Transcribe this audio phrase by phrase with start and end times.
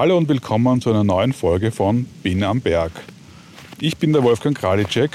[0.00, 2.90] Hallo und willkommen zu einer neuen Folge von Bin am Berg.
[3.80, 5.10] Ich bin der Wolfgang Kralitschek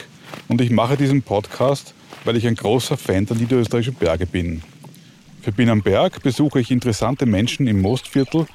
[0.47, 4.61] und ich mache diesen Podcast, weil ich ein großer Fan der niederösterreichischen Berge bin.
[5.41, 8.45] Für Bin am Berg besuche ich interessante Menschen im Mostviertel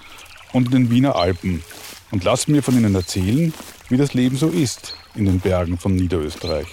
[0.53, 1.65] und in den Wiener Alpen
[2.13, 3.53] und lasse mir von ihnen erzählen,
[3.88, 6.69] wie das Leben so ist in den Bergen von Niederösterreich.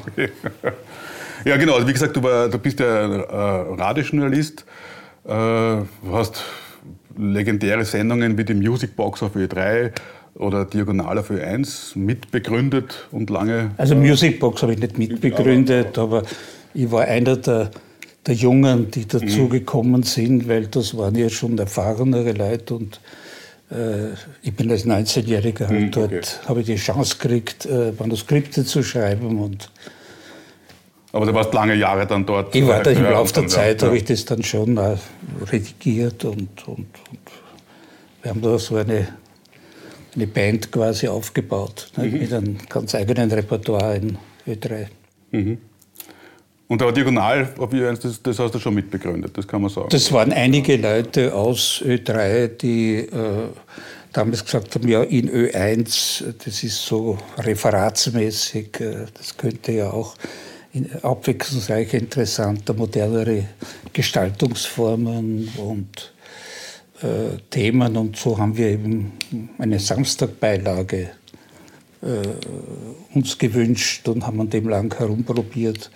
[1.46, 1.76] ja, genau.
[1.76, 4.66] Also wie gesagt, du, war, du bist ja äh, Radiojournalist.
[5.26, 6.44] Äh, du hast
[7.18, 9.92] legendäre Sendungen wie die Music Box auf Ö3
[10.36, 13.72] oder Diagonal auf Ö1 mitbegründet und lange.
[13.78, 16.24] Also Music Box habe ich nicht mitbegründet, aber
[16.74, 17.72] ich war einer der,
[18.26, 23.00] der Jungen, die dazugekommen sind, weil das waren ja schon erfahrenere Leute und
[23.72, 26.22] äh, ich bin als 19-Jähriger halt hm, dort, okay.
[26.48, 29.72] habe ich die Chance gekriegt, äh, Manuskripte zu schreiben und
[31.12, 32.54] aber du warst lange Jahre dann dort.
[32.54, 33.88] Ich war da im Laufe der Zeit, ja.
[33.88, 34.78] habe ich das dann schon
[35.52, 37.20] redigiert und, und, und,
[38.22, 39.08] wir haben da so eine,
[40.14, 42.20] eine Band quasi aufgebaut, ne, mhm.
[42.20, 44.88] mit einem ganz eigenen Repertoire in Ö3.
[45.32, 45.58] Mhm.
[46.70, 47.50] Und aber Diagonal,
[48.00, 49.88] das, das hast du schon mitbegründet, das kann man sagen.
[49.90, 53.48] Das waren einige Leute aus Ö3, die äh,
[54.14, 60.14] damals gesagt haben, ja, in Ö1, das ist so referatsmäßig, äh, das könnte ja auch
[61.02, 63.46] abwechslungsreich, interessanter, modernere
[63.92, 66.14] Gestaltungsformen und
[67.02, 67.98] äh, Themen.
[67.98, 69.14] Und so haben wir eben
[69.58, 71.10] eine Samstagbeilage
[72.04, 72.06] äh,
[73.16, 75.90] uns gewünscht und haben an dem lang herumprobiert.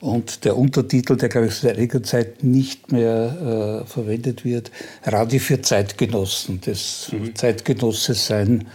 [0.00, 4.70] Und der Untertitel, der glaube ich seit einiger Zeit nicht mehr äh, verwendet wird,
[5.04, 6.60] Radio für Zeitgenossen.
[6.64, 7.34] Das mhm.
[7.34, 8.66] Zeitgenosse sein,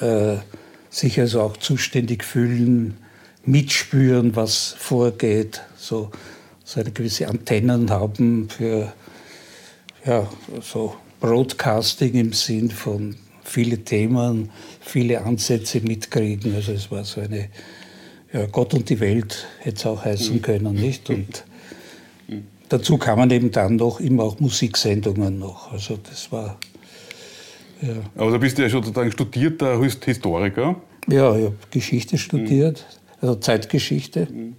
[0.00, 0.36] äh,
[0.88, 2.96] sich also auch zuständig fühlen,
[3.44, 6.10] mitspüren, was vorgeht, so,
[6.64, 8.92] so eine gewisse Antennen haben für
[10.06, 10.26] ja,
[10.62, 16.54] so Broadcasting im Sinn von viele Themen, viele Ansätze mitkriegen.
[16.54, 17.50] Also es war so eine
[18.32, 20.42] ja, Gott und die Welt hätte es auch heißen mhm.
[20.42, 21.10] können, nicht?
[21.10, 21.44] Und
[22.68, 25.72] dazu kamen eben dann noch immer auch Musiksendungen noch.
[25.72, 26.58] Also das war.
[27.82, 27.94] Ja.
[28.16, 30.76] Aber du bist ja schon sozusagen studierter Historiker.
[31.08, 33.28] Ja, ich habe Geschichte studiert, mhm.
[33.28, 34.28] also Zeitgeschichte.
[34.30, 34.56] Mhm.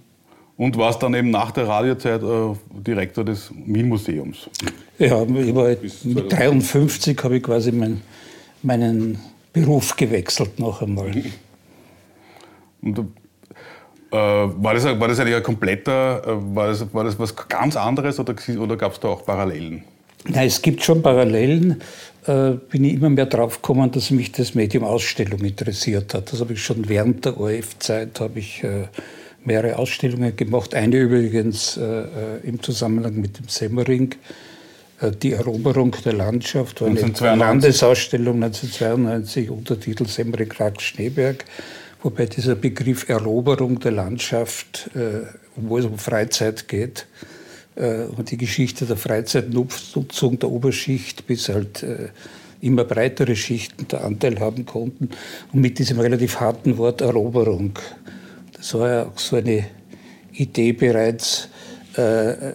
[0.58, 2.54] Und warst dann eben nach der Radiozeit äh,
[2.86, 4.50] Direktor des Wien-Museums.
[4.98, 5.74] Ja, ich war
[6.04, 8.02] mit 53 habe ich quasi mein,
[8.62, 9.18] meinen
[9.52, 11.10] Beruf gewechselt noch einmal.
[12.82, 12.98] Und
[14.16, 18.18] war, das, war das eigentlich ein kompletter, äh, war das, war das was ganz anderes
[18.20, 19.84] oder, oder gab es da auch Parallelen?
[20.28, 21.80] Nein, es gibt schon Parallelen.
[22.26, 26.32] Äh, bin ich immer mehr drauf gekommen, dass mich das Medium Ausstellung interessiert hat.
[26.32, 28.86] Das habe ich schon während der ORF-Zeit habe ich äh,
[29.44, 30.74] mehrere Ausstellungen gemacht.
[30.74, 32.06] Eine übrigens äh, äh
[32.44, 34.14] im Zusammenhang mit dem Semmering.
[35.20, 37.40] Die Eroberung der Landschaft war eine 1992.
[37.40, 41.44] Landesausstellung 1992, Untertitel Semmering, Rax, Schneeberg.
[42.02, 47.06] Wobei dieser Begriff Eroberung der Landschaft, äh, wo es um Freizeit geht,
[47.76, 52.08] äh, und die Geschichte der Freizeitnutzung der Oberschicht bis halt äh,
[52.60, 55.10] immer breitere Schichten der Anteil haben konnten.
[55.52, 57.78] Und mit diesem relativ harten Wort Eroberung,
[58.56, 59.66] das war ja auch so eine
[60.32, 61.48] Idee bereits,
[61.94, 62.52] äh,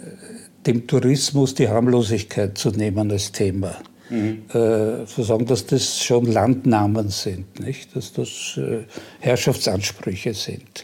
[0.65, 3.77] dem Tourismus die Harmlosigkeit zu nehmen als Thema.
[4.09, 4.43] Mhm.
[4.53, 7.95] Äh, sagen, dass das schon Landnamen sind, nicht?
[7.95, 8.83] dass das äh,
[9.19, 10.83] Herrschaftsansprüche sind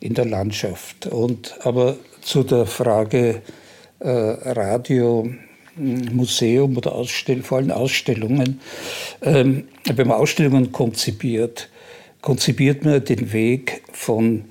[0.00, 1.06] in der Landschaft.
[1.06, 3.42] Und, aber zu der Frage
[4.00, 5.28] äh, Radio,
[5.76, 8.60] Museum oder Ausstell vor allem Ausstellungen.
[9.22, 11.70] Ähm, wenn man Ausstellungen konzipiert,
[12.20, 14.44] konzipiert man den Weg von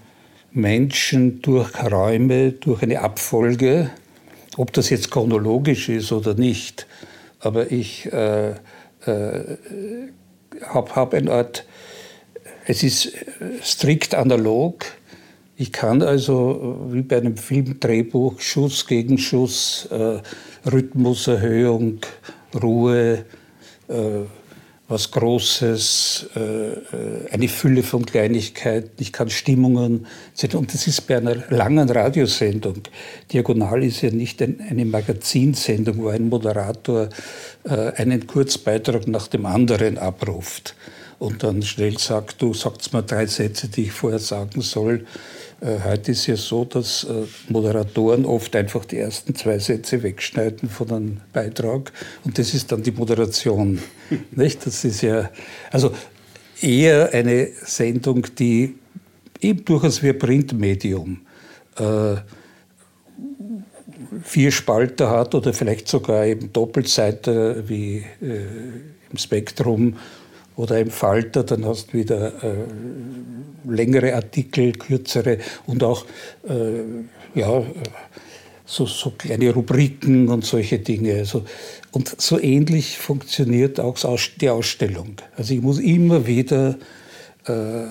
[0.52, 3.92] Menschen durch Räume, durch eine Abfolge,
[4.58, 6.88] ob das jetzt chronologisch ist oder nicht.
[7.42, 9.58] Aber ich äh, äh,
[10.66, 11.66] habe hab eine Art,
[12.66, 13.14] es ist
[13.64, 14.86] strikt analog.
[15.58, 20.20] Ich kann also wie bei einem Filmdrehbuch Schuss gegen Schuss, äh,
[20.70, 22.00] Rhythmuserhöhung,
[22.62, 23.26] Ruhe,
[23.88, 24.22] äh,
[24.92, 26.78] was Großes, äh, äh,
[27.32, 30.06] eine Fülle von Kleinigkeiten, ich kann Stimmungen.
[30.54, 32.82] Und das ist bei einer langen Radiosendung.
[33.32, 37.08] Diagonal ist ja nicht eine Magazinsendung, wo ein Moderator
[37.64, 40.76] äh, einen Kurzbeitrag nach dem anderen abruft
[41.20, 45.06] und dann schnell sagt, du sagst mir drei Sätze, die ich vorher sagen soll.
[45.62, 50.70] Äh, heute ist ja so, dass äh, Moderatoren oft einfach die ersten zwei Sätze wegschneiden
[50.70, 51.94] von einem Beitrag
[52.24, 53.80] und das ist dann die Moderation.
[54.32, 54.66] Nicht?
[54.66, 55.30] Das ist ja
[55.72, 55.94] also
[56.62, 58.76] eher eine Sendung, die
[59.40, 61.22] eben durchaus wie ein Printmedium
[61.78, 62.16] äh,
[64.24, 68.46] vier Spalter hat oder vielleicht sogar eben Doppelseiter wie äh,
[69.12, 69.98] im Spektrum
[70.56, 76.06] oder im Falter, dann hast du wieder äh, längere Artikel, kürzere und auch
[76.48, 77.64] äh, ja,
[78.66, 81.16] so, so, kleine Rubriken und solche Dinge.
[81.16, 81.44] Also,
[81.92, 83.98] und so ähnlich funktioniert auch
[84.40, 85.16] die Ausstellung.
[85.36, 86.78] Also ich muss immer wieder
[87.48, 87.86] äh,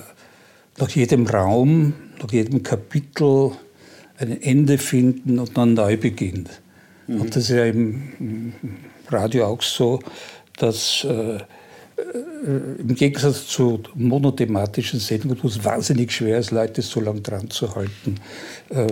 [0.79, 3.53] nach jedem Raum, nach jedem Kapitel
[4.17, 6.49] ein Ende finden und dann neu beginnen.
[7.07, 7.21] Mhm.
[7.21, 8.53] Und das ist ja im,
[9.09, 10.01] Radio auch so,
[10.57, 11.41] dass äh, äh,
[12.79, 17.75] im Gegensatz zu monothematischen Sendungen, wo es wahnsinnig schwer ist, Leute so lange dran zu
[17.75, 18.17] halten.
[18.71, 18.87] Äh,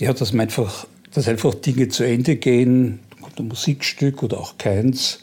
[0.00, 3.00] ja, dass man einfach, dass einfach Dinge zu Ende gehen,
[3.38, 5.20] ein Musikstück oder auch keins.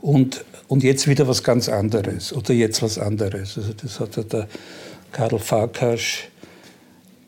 [0.00, 3.56] Und, und jetzt wieder was ganz anderes oder jetzt was anderes.
[3.56, 4.48] Also das hat ja der
[5.12, 6.28] Karl Farkasch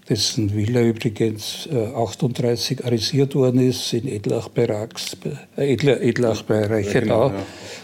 [0.09, 5.17] dessen Villa übrigens äh, 38 arisiert worden ist in Edlach bei Rax,
[5.57, 7.35] äh, Edlach, Edlach bei Reichenau, ja,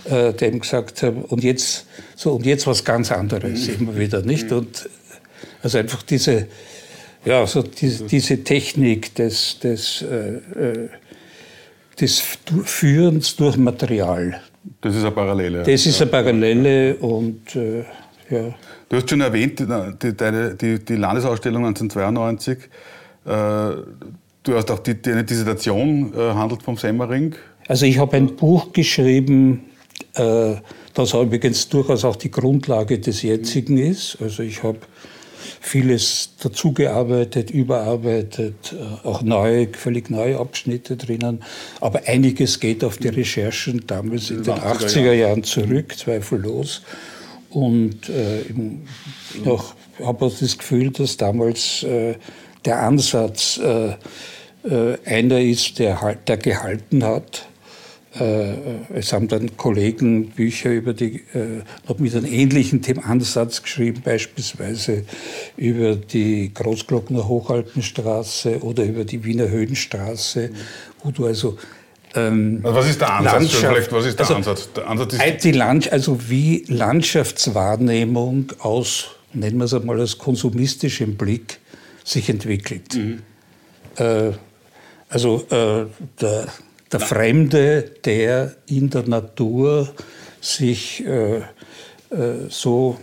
[0.06, 0.28] genau, ja.
[0.28, 3.74] äh, dem gesagt haben, und jetzt, so, und jetzt was ganz anderes, mhm.
[3.88, 4.50] immer wieder, nicht?
[4.50, 4.58] Mhm.
[4.58, 4.88] Und
[5.62, 6.46] also einfach diese,
[7.24, 10.88] ja, so diese, diese Technik des, des, äh, äh,
[12.00, 12.22] des
[12.64, 14.40] Führens durch Material.
[14.80, 15.62] Das ist eine Parallele.
[15.64, 17.84] Das ist eine Parallele und äh,
[18.30, 18.54] ja.
[18.92, 22.58] Du hast schon erwähnt, die, die, die, die Landesausstellung 1992.
[22.58, 23.28] Äh,
[24.42, 27.34] du hast auch die, eine Dissertation äh, handelt vom Semmering.
[27.68, 29.62] Also ich habe ein Buch geschrieben,
[30.12, 30.56] äh,
[30.92, 34.18] das übrigens durchaus auch die Grundlage des jetzigen ist.
[34.20, 34.80] Also ich habe
[35.62, 41.42] vieles dazugearbeitet, überarbeitet, auch neue, völlig neue Abschnitte drinnen.
[41.80, 46.82] Aber einiges geht auf die Recherchen damals in den 80er Jahren zurück, zweifellos.
[47.52, 52.14] Und äh, ich habe das Gefühl, dass damals äh,
[52.64, 53.94] der Ansatz äh,
[54.64, 57.46] äh einer ist, der, der gehalten hat.
[58.18, 58.54] Äh,
[58.94, 65.04] es haben dann Kollegen Bücher über die, äh, noch mit einem ähnlichen Ansatz geschrieben, beispielsweise
[65.56, 70.50] über die Großglockner Hochalpenstraße oder über die Wiener Höhenstraße,
[71.02, 71.56] wo du also
[72.14, 73.52] ähm, also was ist der Ansatz?
[73.52, 74.72] Vielleicht, was ist der also, Ansatz?
[74.74, 81.16] Der Ansatz ist die Land also wie Landschaftswahrnehmung aus, nennen wir es einmal als konsumistischem
[81.16, 81.58] Blick,
[82.04, 82.94] sich entwickelt.
[82.94, 83.22] Mhm.
[83.96, 84.32] Äh,
[85.08, 85.86] also äh,
[86.20, 86.46] der,
[86.90, 89.94] der Fremde, der in der Natur
[90.40, 91.42] sich äh, äh
[92.48, 92.98] so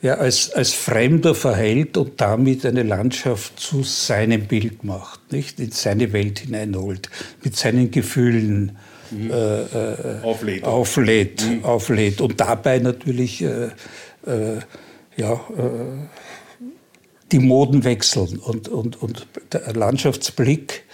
[0.00, 5.58] ja, als, als Fremder verhält und damit eine Landschaft zu seinem Bild macht, nicht?
[5.58, 7.10] in seine Welt hineinholt,
[7.42, 8.76] mit seinen Gefühlen
[9.10, 9.30] mhm.
[9.30, 11.64] äh, äh, auflädt, auflädt, mhm.
[11.64, 13.70] auflädt, und dabei natürlich äh,
[14.26, 14.60] äh
[15.16, 16.06] ja, äh,
[17.32, 20.84] die Moden wechseln und, und, und der Landschaftsblick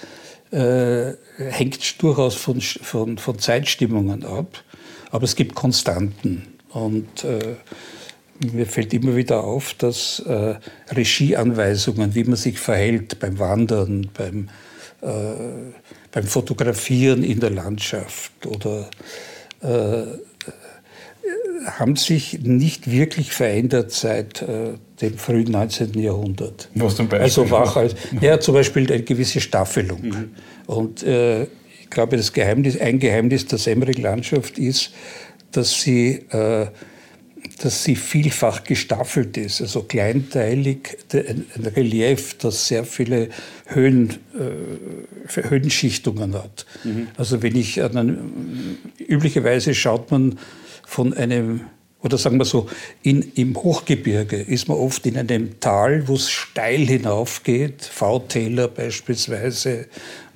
[0.50, 4.64] äh, hängt durchaus von, von, von Zeitstimmungen ab,
[5.10, 7.22] aber es gibt Konstanten und
[8.52, 10.54] mir fällt immer wieder auf, dass äh,
[10.94, 14.48] Regieanweisungen, wie man sich verhält beim Wandern, beim,
[15.02, 15.72] äh,
[16.12, 18.88] beim Fotografieren in der Landschaft oder
[19.60, 20.18] äh,
[21.66, 25.98] haben sich nicht wirklich verändert seit äh, dem frühen 19.
[25.98, 26.68] Jahrhundert.
[26.74, 27.24] Was zum Beispiel?
[27.24, 30.02] Also wach als, ja, zum Beispiel eine gewisse Staffelung.
[30.02, 30.30] Mhm.
[30.66, 34.92] Und äh, ich glaube, das Geheimnis, ein Geheimnis der Semmering-Landschaft ist,
[35.52, 36.66] dass sie, äh,
[37.58, 41.46] dass sie vielfach gestaffelt ist, also kleinteilig, ein,
[41.76, 43.28] Relief, das sehr viele
[43.66, 46.66] Höhen, äh, Höhenschichtungen hat.
[46.84, 47.08] Mhm.
[47.16, 50.38] Also wenn ich an einen, üblicherweise schaut man
[50.86, 51.62] von einem,
[52.02, 52.68] oder sagen wir so,
[53.02, 59.86] in, im Hochgebirge ist man oft in einem Tal, wo es steil hinaufgeht, V-Täler beispielsweise,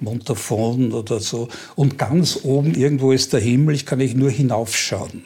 [0.01, 1.49] Montafon oder so.
[1.75, 5.25] Und ganz oben irgendwo ist der Himmel, ich kann ich nur hinaufschauen.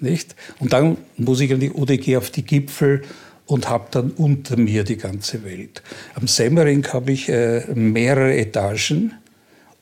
[0.00, 0.34] Nicht?
[0.58, 3.02] Und dann muss ich oder ich gehe auf die Gipfel
[3.46, 5.82] und habe dann unter mir die ganze Welt.
[6.14, 9.14] Am Semmering habe ich äh, mehrere Etagen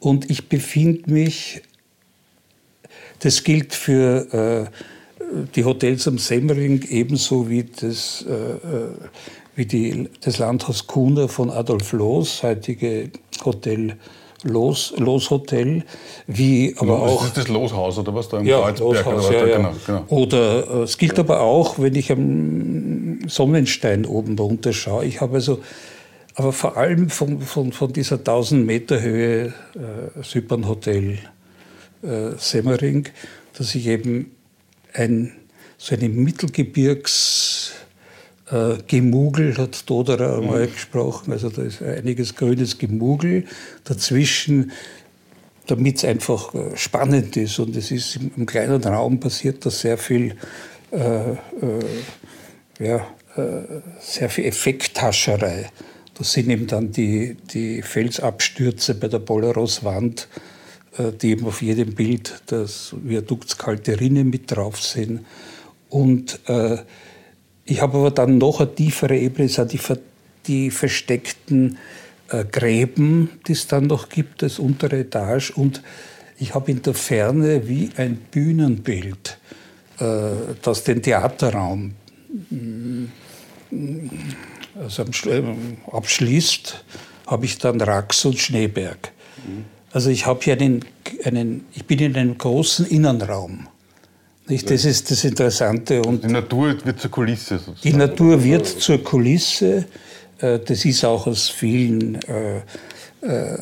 [0.01, 1.63] und ich befinde mich
[3.23, 8.89] das gilt für äh, die Hotels am Semmering ebenso wie das, äh, äh,
[9.55, 13.11] wie die, das Landhaus Kuna von Adolf Loos, heutige
[13.45, 13.97] Hotel
[14.45, 15.85] Los, Los Hotel,
[16.27, 17.19] wie aber Los, auch.
[17.21, 19.57] Das ist das Loshaus oder was da im ja, Kreuzberg Loshaus, oder, ja, ja.
[19.57, 20.05] Genau, genau.
[20.09, 25.05] oder äh, es gilt aber auch, wenn ich am Sonnenstein oben runter schaue.
[25.05, 25.61] Ich habe also,
[26.35, 31.19] aber vor allem von, von, von dieser 1000 Meter Höhe äh, Zypern Hotel
[32.03, 33.09] äh, Semmering,
[33.57, 34.33] dass ich eben
[34.93, 35.33] ein,
[35.79, 37.52] so eine Mittelgebirgs
[38.53, 40.43] äh, Gemugel, hat Doderer mhm.
[40.43, 43.45] einmal gesprochen, also da ist einiges grünes Gemugel
[43.85, 44.73] dazwischen,
[45.67, 49.71] damit es einfach äh, spannend ist und es ist im, im kleinen Raum passiert da
[49.71, 50.35] sehr viel,
[50.91, 51.37] äh, äh,
[52.79, 53.07] ja,
[53.37, 55.71] äh, sehr viel Effekthascherei.
[56.15, 60.29] Das sind eben dann die, die Felsabstürze bei der Polaros-Wand,
[60.99, 65.25] äh, die eben auf jedem Bild das Viadukts-kalte Rinne mit drauf sind.
[65.89, 66.79] Und äh,
[67.65, 69.81] ich habe aber dann noch eine tiefere Ebene, das sind die,
[70.47, 71.79] die versteckten
[72.29, 75.51] äh, Gräben, die es dann noch gibt, das untere Etage.
[75.51, 75.83] Und
[76.39, 79.39] ich habe in der Ferne wie ein Bühnenbild,
[79.99, 80.31] äh,
[80.63, 81.95] das den Theaterraum
[82.51, 83.05] mm,
[84.75, 85.05] also
[85.93, 86.85] abschließt,
[87.27, 89.13] habe ich dann Rax und Schneeberg.
[89.47, 89.65] Mhm.
[89.93, 90.85] Also ich habe hier einen,
[91.25, 93.69] einen, ich bin in einem großen Innenraum.
[94.53, 94.71] Nicht?
[94.71, 96.03] Das ist das Interessante.
[96.03, 97.81] Und die Natur wird zur Kulisse sozusagen.
[97.83, 99.87] Die Natur wird zur Kulisse.
[100.39, 102.59] Äh, das ist auch aus vielen äh,
[103.23, 103.59] äh,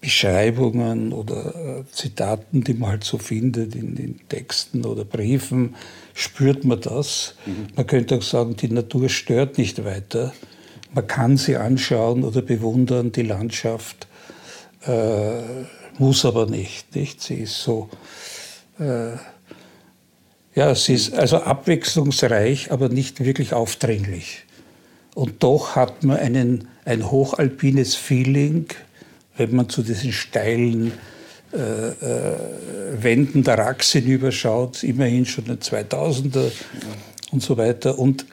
[0.00, 5.76] Beschreibungen oder Zitaten, die man halt so findet in den Texten oder Briefen,
[6.12, 7.36] spürt man das.
[7.46, 7.68] Mhm.
[7.76, 10.34] Man könnte auch sagen, die Natur stört nicht weiter.
[10.92, 14.06] Man kann sie anschauen oder bewundern, die Landschaft
[15.96, 17.22] muss aber nicht, nicht.
[17.22, 17.88] Sie ist so,
[20.54, 24.44] ja, sie ist also abwechslungsreich, aber nicht wirklich aufdringlich.
[25.14, 28.66] Und doch hat man einen, ein hochalpines Feeling,
[29.36, 30.92] wenn man zu diesen steilen
[31.52, 32.36] äh, äh,
[33.02, 36.50] Wänden der Rax hinüberschaut, immerhin schon den 2000er
[37.30, 37.98] und so weiter.
[37.98, 38.26] Und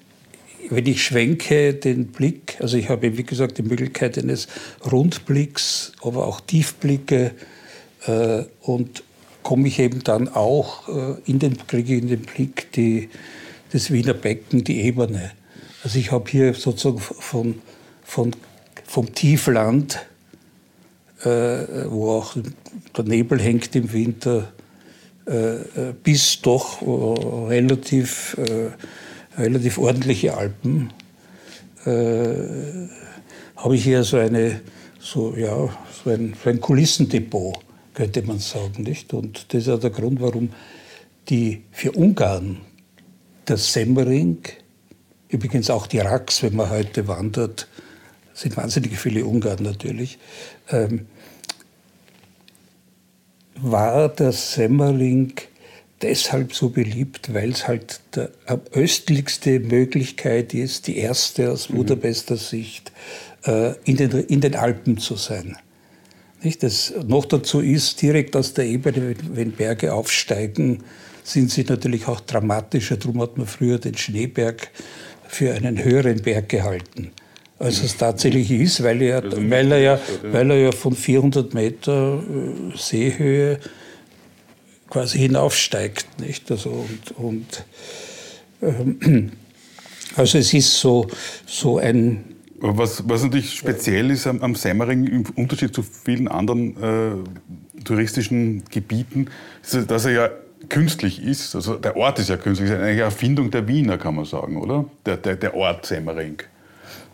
[0.70, 4.48] wenn ich schwenke den Blick, also ich habe wie gesagt die Möglichkeit eines
[4.92, 7.32] Rundblicks, aber auch Tiefblicke
[8.08, 9.04] äh, und
[9.44, 13.10] komme ich eben dann auch äh, in den, kriege in den Blick die,
[13.72, 15.32] das Wiener Becken, die Ebene.
[15.84, 17.62] Also ich habe hier sozusagen von,
[18.04, 18.36] von,
[18.86, 20.06] vom Tiefland,
[21.24, 21.28] äh,
[21.88, 22.36] wo auch
[22.96, 24.52] der Nebel hängt im Winter,
[25.28, 28.38] äh, äh, bis doch äh, relativ
[29.38, 30.92] relativ ordentliche Alpen,
[31.86, 32.88] äh,
[33.56, 34.62] habe ich hier so eine,
[35.00, 35.70] so, ja,
[36.04, 37.60] so ein, so ein Kulissendepot,
[37.94, 38.84] könnte man sagen.
[38.84, 39.14] Nicht?
[39.14, 40.50] Und das ist ja der Grund, warum
[41.30, 42.62] die für Ungarn
[43.48, 44.40] der Semmering,
[45.30, 47.68] übrigens auch die Rax, wenn man heute wandert,
[48.34, 50.18] sind wahnsinnig viele Ungarn natürlich,
[50.70, 51.08] ähm,
[53.56, 55.34] war der Semmering
[56.02, 58.28] deshalb so beliebt, weil es halt die
[58.74, 61.78] östlichste Möglichkeit ist, die erste aus mhm.
[61.78, 62.92] Budapester Sicht,
[63.46, 65.58] äh, in den, in den Alpen zu sein.
[66.44, 66.64] Nicht?
[66.64, 70.84] Das noch dazu ist, direkt aus der Ebene, wenn Berge aufsteigen,
[71.24, 72.98] sind sie natürlich auch dramatischer.
[72.98, 74.70] Darum hat man früher den Schneeberg
[75.28, 77.12] für einen höheren Berg gehalten,
[77.60, 82.22] als es tatsächlich ist, weil er, weil er, ja, weil er ja von 400 Meter
[82.22, 83.60] äh, Seehöhe
[84.90, 86.20] quasi hinaufsteigt.
[86.20, 86.50] Nicht?
[86.52, 87.66] Also, und, und
[88.62, 89.32] ähm,
[90.16, 91.08] also es ist so,
[91.46, 92.31] so ein...
[92.64, 98.64] Was, was natürlich speziell ist am, am Semmering im Unterschied zu vielen anderen äh, touristischen
[98.70, 99.28] Gebieten,
[99.64, 100.30] ist, dass er ja
[100.70, 101.56] künstlich ist.
[101.56, 104.86] Also der Ort ist ja künstlich, ist eine Erfindung der Wiener, kann man sagen, oder?
[105.06, 106.38] Der, der, der Ort Semmering.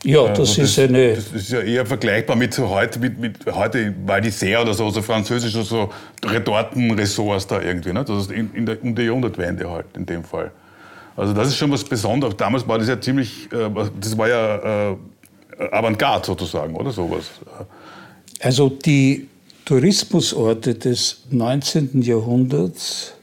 [0.04, 1.16] Ja, das, also das ist eine.
[1.16, 4.90] Das ist ja eher vergleichbar mit so heute, mit, mit heute Val d'Isère oder so,
[4.90, 5.90] so französisch, so
[6.24, 7.94] Retortenressorts da irgendwie.
[7.94, 8.04] Ne?
[8.04, 10.52] Das ist in, in der, um die Jahrhundertwende halt in dem Fall.
[11.16, 12.38] Also das ist schon was Besonderes.
[12.38, 14.96] Damals war das ja ziemlich, äh, das war ja äh,
[15.60, 17.26] Avantgarde sozusagen, oder sowas.
[18.40, 19.28] Also die
[19.66, 22.02] Tourismusorte des 19.
[22.02, 23.14] Jahrhunderts,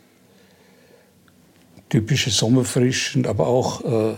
[1.89, 4.15] typische Sommerfrischen, aber auch äh,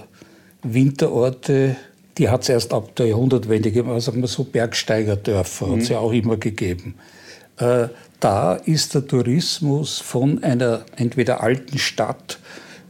[0.62, 1.76] Winterorte,
[2.18, 5.72] die hat es erst ab der Jahrhundertwende gegeben, also sagen wir so Bergsteigerdörfer mhm.
[5.72, 6.94] hat es ja auch immer gegeben.
[7.58, 7.88] Äh,
[8.20, 12.38] da ist der Tourismus von einer entweder alten Stadt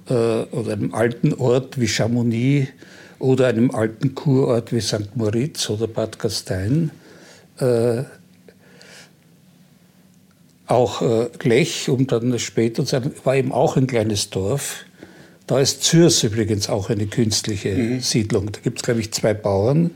[0.09, 2.69] äh, oder einem alten Ort wie Chamonix
[3.19, 5.17] oder einem alten Kurort wie St.
[5.17, 6.91] Moritz oder Bad Gastein
[7.59, 8.03] äh,
[10.67, 14.85] auch äh, Lech, um dann später zu sagen, war eben auch ein kleines Dorf.
[15.47, 18.01] Da ist Zürs übrigens auch eine künstliche mhm.
[18.01, 18.51] Siedlung.
[18.51, 19.93] Da gibt es, glaube ich, zwei Bauern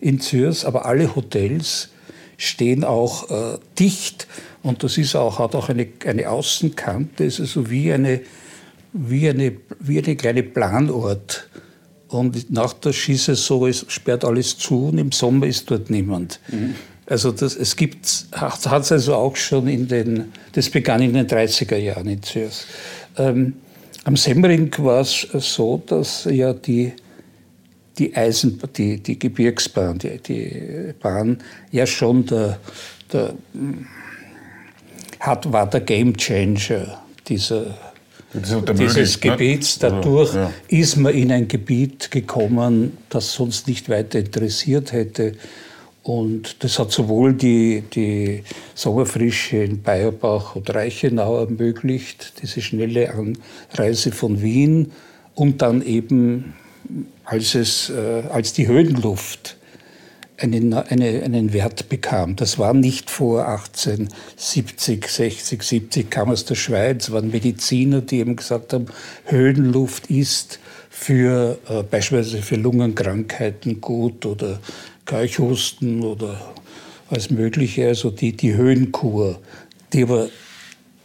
[0.00, 1.88] in Zürs, aber alle Hotels
[2.36, 4.26] stehen auch äh, dicht
[4.62, 8.20] und das ist auch, hat auch eine, eine Außenkante, ist also wie eine,
[8.92, 11.48] wie, eine, wie eine kleine Planort.
[12.14, 16.40] Und nach der Skisaison ist, sperrt alles zu und im Sommer ist dort niemand.
[16.48, 16.74] Mhm.
[17.06, 21.26] Also das, es gibt, hat es also auch schon in den, das begann in den
[21.26, 22.66] 30er Jahren in Zürs.
[23.18, 23.54] Ähm,
[24.04, 26.92] am Semmering war es so, dass ja die,
[27.98, 31.38] die Eisen, die, die Gebirgsbahn, die, die Bahn
[31.70, 32.58] ja schon der,
[33.12, 33.34] der,
[35.20, 37.76] hat, war der Gamechanger dieser,
[38.34, 39.80] dieses Gebiets.
[39.80, 39.90] Ne?
[39.90, 40.52] Dadurch ja.
[40.68, 45.34] ist man in ein Gebiet gekommen, das sonst nicht weiter interessiert hätte.
[46.02, 54.12] Und das hat sowohl die, die Sommerfrische in Bayerbach und Reichenau ermöglicht, diese schnelle Anreise
[54.12, 54.92] von Wien
[55.34, 56.52] und dann eben,
[57.24, 59.56] als, es, äh, als die Höhenluft
[60.36, 62.36] einen, eine, einen Wert bekam.
[62.36, 68.36] Das war nicht vor 1870, 60, 70, kam aus der Schweiz, waren Mediziner, die eben
[68.36, 68.86] gesagt haben,
[69.26, 70.58] Höhenluft ist
[70.90, 74.60] für äh, beispielsweise für Lungenkrankheiten gut oder
[75.04, 76.54] Keuchhusten oder
[77.10, 79.38] alles Mögliche, also die, die Höhenkur,
[79.92, 80.28] die aber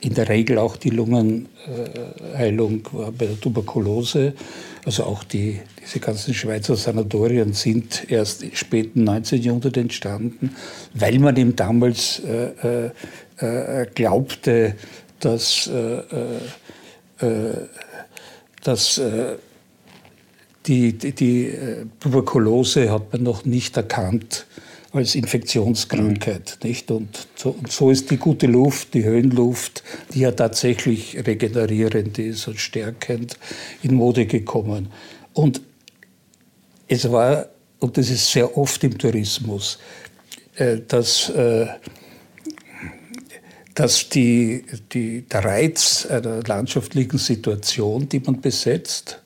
[0.01, 4.33] in der Regel auch die Lungenheilung war bei der Tuberkulose.
[4.85, 9.41] Also auch die, diese ganzen Schweizer Sanatorien sind erst im späten 19.
[9.41, 10.55] Jahrhundert entstanden,
[10.93, 12.91] weil man eben damals äh,
[13.39, 14.75] äh, äh glaubte,
[15.19, 16.01] dass, äh,
[17.21, 17.53] äh, äh
[18.63, 19.01] dass
[20.67, 21.53] die, die, die
[22.01, 24.45] Tuberkulose hat man noch nicht erkannt
[24.91, 26.57] als Infektionskrankheit.
[26.61, 26.69] Mhm.
[26.69, 26.91] Nicht?
[26.91, 29.81] Und so, und, so, ist die gute Luft, die Höhenluft,
[30.13, 33.37] die ja tatsächlich regenerierend ist und stärkend,
[33.81, 34.89] in Mode gekommen.
[35.33, 35.61] Und
[36.89, 37.45] es war,
[37.79, 39.79] und das ist sehr oft im Tourismus,
[40.55, 41.67] äh, dass, äh,
[43.75, 49.21] dass die, die, der Reiz einer landschaftlichen Situation, die man besetzt,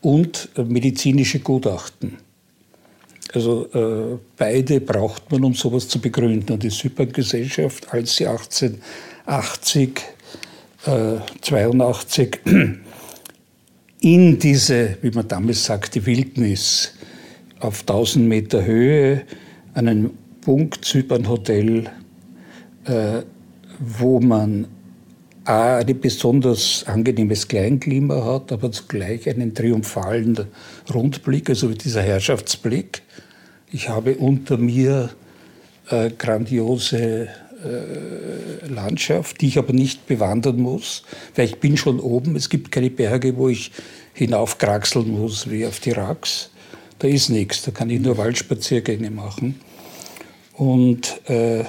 [0.00, 2.18] und medizinische Gutachten.
[3.34, 6.52] Also äh, beide braucht man, um sowas zu begründen.
[6.52, 10.00] Und die Zypern-Gesellschaft, als sie 1880,
[10.86, 12.40] äh, 82
[14.00, 16.94] in diese, wie man damals sagte, Wildnis
[17.60, 19.22] auf 1000 Meter Höhe
[19.74, 21.90] an einem Punkt Zypern-Hotel,
[22.84, 23.22] äh,
[23.78, 24.66] wo man
[25.44, 30.38] A, ein besonders angenehmes Kleinklima hat, aber zugleich einen triumphalen
[30.92, 33.02] Rundblick, also dieser Herrschaftsblick.
[33.72, 35.10] Ich habe unter mir
[35.88, 37.28] äh, grandiose
[37.64, 41.02] äh, Landschaft, die ich aber nicht bewandern muss,
[41.34, 42.36] weil ich bin schon oben.
[42.36, 43.72] Es gibt keine Berge, wo ich
[44.14, 46.50] hinaufkraxeln muss wie auf die Rax.
[46.98, 49.60] Da ist nichts, da kann ich nur Waldspaziergänge machen.
[50.54, 51.64] Und äh,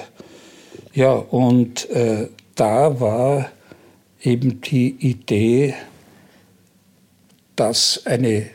[0.92, 3.50] ja, und äh, da war
[4.22, 5.74] eben die Idee,
[7.54, 8.46] dass eine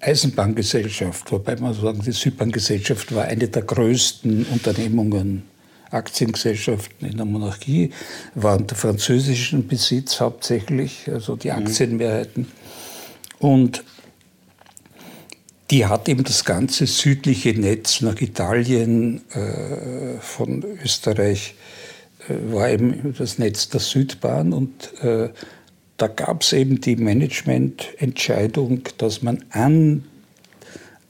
[0.00, 5.44] Eisenbahngesellschaft, wobei man sagen, die Südbahngesellschaft war eine der größten Unternehmungen,
[5.96, 7.90] Aktiengesellschaften in der Monarchie,
[8.34, 11.66] war unter französischen Besitz hauptsächlich, also die mhm.
[11.66, 12.46] Aktienmehrheiten.
[13.38, 13.84] Und
[15.70, 21.54] die hat eben das ganze südliche Netz nach Italien äh, von Österreich
[22.28, 25.30] äh, war eben das Netz der Südbahn und äh,
[25.96, 30.04] da gab es eben die Managemententscheidung, dass man an,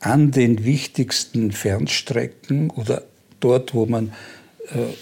[0.00, 3.02] an den wichtigsten Fernstrecken oder
[3.40, 4.12] dort, wo man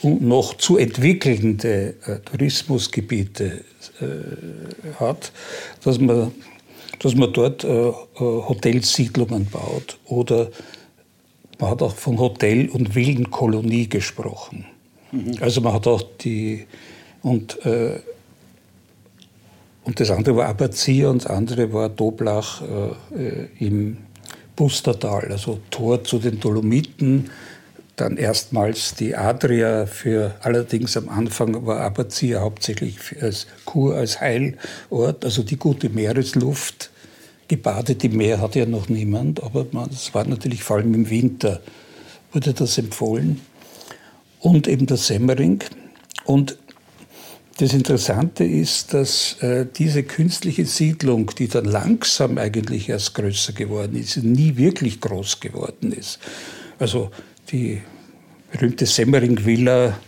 [0.03, 3.65] noch zu entwickelnde äh, Tourismusgebiete
[4.01, 5.33] äh, hat,
[5.83, 6.33] dass man,
[6.99, 9.99] dass man dort äh, äh, Hotelsiedlungen baut.
[10.07, 10.51] Oder
[11.59, 14.67] man hat auch von Hotel- und Villenkolonie gesprochen.
[15.13, 15.37] Mhm.
[15.41, 16.67] Also man hat auch die,
[17.23, 18.01] und, äh,
[19.85, 23.99] und das andere war Abazzia und das andere war Doblach äh, im
[24.57, 27.31] Pustertal, also Tor zu den Dolomiten.
[27.97, 35.25] Dann erstmals die Adria für, allerdings am Anfang war Abazzia hauptsächlich als Kur, als Heilort,
[35.25, 36.91] also die gute Meeresluft.
[37.47, 41.61] Gebadet im Meer hat ja noch niemand, aber es war natürlich vor allem im Winter,
[42.33, 43.41] wurde das empfohlen.
[44.41, 45.63] Und eben der Semmering.
[46.25, 46.57] Und
[47.59, 53.97] das Interessante ist, dass äh, diese künstliche Siedlung, die dann langsam eigentlich erst größer geworden
[53.97, 56.19] ist, nie wirklich groß geworden ist.
[56.81, 57.11] Also
[57.51, 57.83] die
[58.51, 59.99] berühmte Semmering-Villa,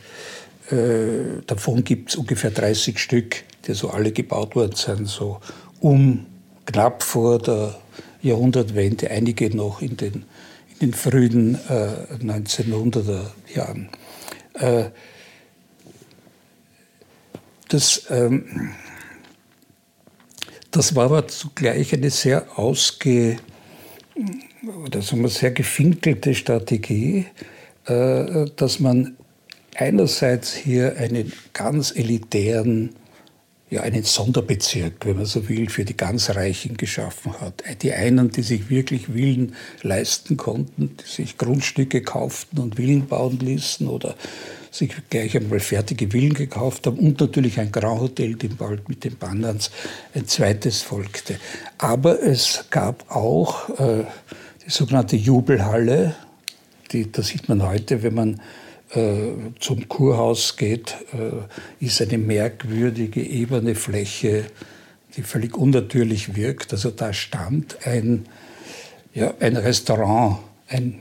[0.71, 5.41] äh, davon gibt es ungefähr 30 Stück, die so alle gebaut worden sind, so
[5.81, 6.27] um
[6.65, 7.79] knapp vor der
[8.23, 10.25] Jahrhundertwende, einige noch in den,
[10.75, 13.89] in den frühen äh, 1900er Jahren.
[14.55, 14.91] Äh,
[17.69, 18.75] das, ähm,
[20.71, 23.39] das war aber zugleich eine sehr ausge,
[24.69, 27.27] oder sagen wir, sehr gefinkelte Strategie,
[27.87, 29.17] äh, dass man
[29.75, 32.91] einerseits hier einen ganz elitären,
[33.69, 37.65] ja, einen Sonderbezirk, wenn man so will, für die ganz Reichen geschaffen hat.
[37.83, 43.39] Die einen, die sich wirklich Villen leisten konnten, die sich Grundstücke kauften und Villen bauen
[43.41, 44.15] ließen oder
[44.71, 49.05] sich gleich einmal fertige Villen gekauft haben und natürlich ein Grand Hotel, dem bald mit
[49.05, 49.71] den Banners
[50.15, 51.39] ein zweites folgte.
[51.79, 54.05] Aber es gab auch äh,
[54.67, 56.15] die sogenannte Jubelhalle,
[56.93, 58.41] die, das sieht man heute, wenn man
[58.91, 64.45] äh, zum Kurhaus geht, äh, ist eine merkwürdige ebene Fläche,
[65.17, 66.73] die völlig unnatürlich wirkt.
[66.73, 68.27] Also da stand ein,
[69.15, 70.99] ja, ein Restaurant, ein,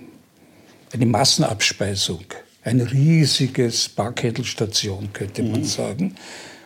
[0.94, 2.24] eine Massenabspeisung
[2.66, 5.66] ein riesiges Parkhandelstation, könnte man mhm.
[5.66, 6.16] sagen.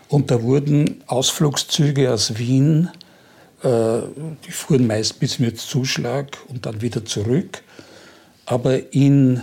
[0.08, 2.90] Und da wurden Ausflugszüge aus Wien,
[3.64, 7.62] die fuhren meist bis mit Zuschlag und dann wieder zurück.
[8.46, 9.42] Aber in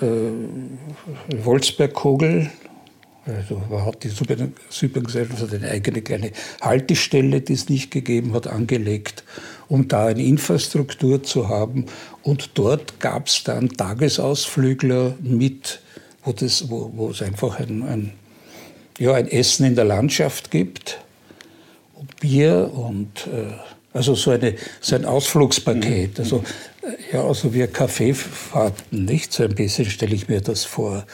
[0.00, 2.50] äh, Wolfsberg-Kogel,
[3.24, 9.24] also hat die Supergesellschaft eine eigene kleine Haltestelle, die es nicht gegeben hat, angelegt,
[9.68, 11.86] um da eine Infrastruktur zu haben.
[12.22, 15.80] Und dort gab es dann Tagesausflügler mit,
[16.22, 18.12] wo, das, wo es einfach ein, ein,
[18.98, 21.00] ja, ein Essen in der Landschaft gibt
[21.96, 23.52] und Bier und äh,
[23.92, 26.18] also so, eine, so ein Ausflugspaket.
[26.18, 26.24] Mhm.
[26.24, 26.44] Also,
[26.82, 29.32] äh, ja, also wie Kaffeefahrten, nicht?
[29.32, 31.06] So ein bisschen stelle ich mir das vor.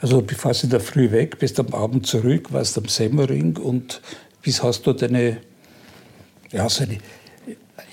[0.00, 4.00] Also du fährst in der Früh weg, bist am Abend zurück, warst am Semmering und
[4.42, 5.38] bis hast du deine,
[6.52, 6.98] ja, so eine,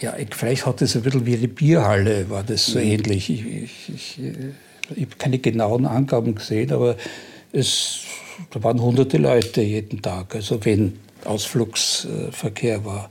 [0.02, 2.86] ja, vielleicht hat es ein bisschen wie eine Bierhalle, war das so mhm.
[2.86, 3.30] ähnlich.
[3.30, 4.20] Ich, ich, ich,
[4.96, 6.96] ich habe keine genauen Angaben gesehen, aber
[7.52, 8.02] es,
[8.52, 13.10] da waren hunderte Leute jeden Tag, also wenn Ausflugsverkehr war.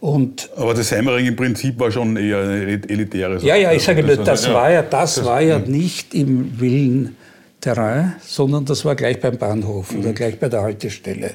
[0.00, 4.02] Und aber das Heimering im Prinzip war schon eher eine elitäre Ja, ja, ich sage
[4.04, 7.16] nur, das, das war ja, das, das war ja nicht im Willen
[7.60, 10.00] Terrain, sondern das war gleich beim Bahnhof mhm.
[10.00, 11.34] oder gleich bei der Haltestelle.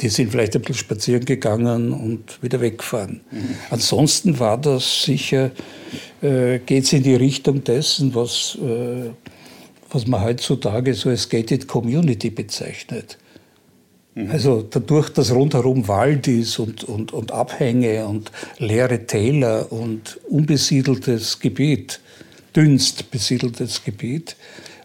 [0.00, 3.20] Die sind vielleicht ein bisschen spazieren gegangen und wieder weggefahren.
[3.30, 3.54] Mhm.
[3.70, 5.52] Ansonsten war das sicher,
[6.20, 9.10] äh, geht es in die Richtung dessen, was, äh,
[9.90, 13.16] was man heutzutage so als Gated Community bezeichnet.
[14.16, 14.30] Mhm.
[14.30, 21.38] Also dadurch, dass rundherum Wald ist und, und, und Abhänge und leere Täler und unbesiedeltes
[21.38, 22.00] Gebiet,
[22.54, 24.36] dünnst besiedeltes Gebiet,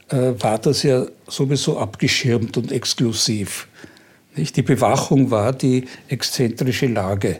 [0.09, 3.69] äh, war das ja sowieso abgeschirmt und exklusiv.
[4.35, 4.57] Nicht?
[4.57, 7.39] Die Bewachung war die exzentrische Lage, äh,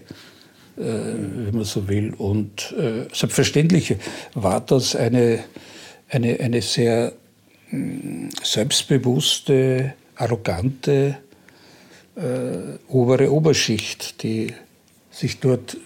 [0.77, 2.13] wenn man so will.
[2.13, 3.97] Und äh, selbstverständlich
[4.34, 5.43] war das eine,
[6.08, 7.12] eine, eine sehr
[7.69, 11.17] mh, hm, selbstbewusste, arrogante
[12.15, 14.54] äh, obere Oberschicht, die
[15.12, 15.78] sich dort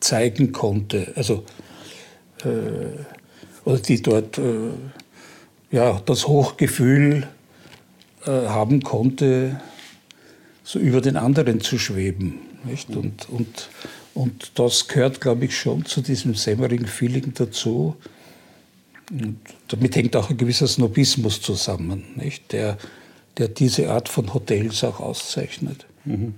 [0.00, 1.12] zeigen konnte.
[1.16, 1.44] Also,
[2.42, 3.02] äh,
[3.64, 4.70] oder die dort äh,
[5.70, 7.28] ja, das Hochgefühl
[8.24, 9.60] äh, haben konnte,
[10.62, 12.40] so über den anderen zu schweben.
[12.64, 12.90] Nicht?
[12.90, 12.96] Mhm.
[12.96, 13.68] Und, und,
[14.14, 17.96] und das gehört, glaube ich, schon zu diesem Semmering-Feeling dazu.
[19.10, 19.38] Und
[19.68, 22.52] damit hängt auch ein gewisser Snobismus zusammen, nicht?
[22.52, 22.76] Der,
[23.38, 25.86] der diese Art von Hotels auch auszeichnet.
[26.04, 26.34] Mhm.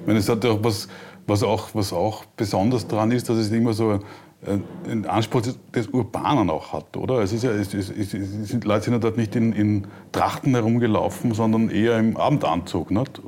[0.00, 0.88] Ich meine, es hat ja auch was,
[1.26, 4.00] was auch, was auch besonders daran ist, dass es immer so
[4.46, 5.42] einen Anspruch
[5.74, 7.20] des Urbanen auch hat, oder?
[7.20, 8.10] Es ist ja, es, es, es,
[8.48, 12.90] sind, Leute sind ja dort nicht in, in, Trachten herumgelaufen, sondern eher im Abendanzug.
[12.90, 13.20] Nicht?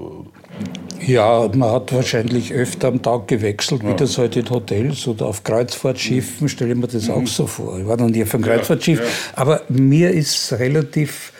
[1.06, 3.90] Ja, man hat wahrscheinlich öfter am Tag gewechselt, ja.
[3.90, 7.14] wie das heute in Hotels oder auf Kreuzfahrtschiffen, stelle ich mir das mhm.
[7.14, 7.78] auch so vor.
[7.78, 9.10] Ich war noch nie auf einem Kreuzfahrtschiff, ja, ja.
[9.34, 11.31] aber mir ist relativ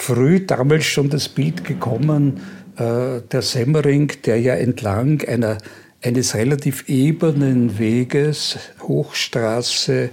[0.00, 2.40] früh damals schon das Bild gekommen,
[2.76, 5.58] äh, der Semmering, der ja entlang einer
[6.02, 10.08] eines relativ ebenen Weges, Hochstraße,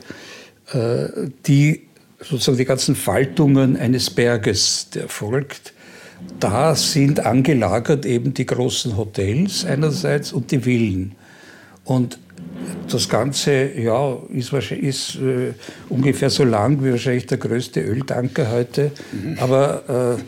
[0.74, 1.08] äh,
[1.46, 1.84] die
[2.20, 5.74] sozusagen die ganzen Faltungen eines Berges, der folgt.
[6.40, 11.16] Da sind angelagert eben die großen Hotels einerseits und die Villen.
[11.86, 12.20] Und
[12.90, 15.54] das Ganze ja, ist, ist äh,
[15.90, 18.92] ungefähr so lang wie wahrscheinlich der größte Öltanker heute.
[19.12, 19.38] Mhm.
[19.40, 20.22] Aber äh,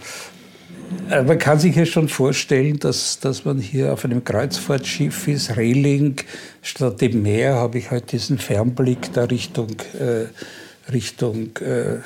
[1.09, 5.57] äh, man kann sich ja schon vorstellen, dass, dass man hier auf einem Kreuzfahrtschiff ist,
[5.57, 6.15] Reling,
[6.61, 11.97] statt dem Meer habe ich halt diesen Fernblick da Richtung, äh, Richtung äh,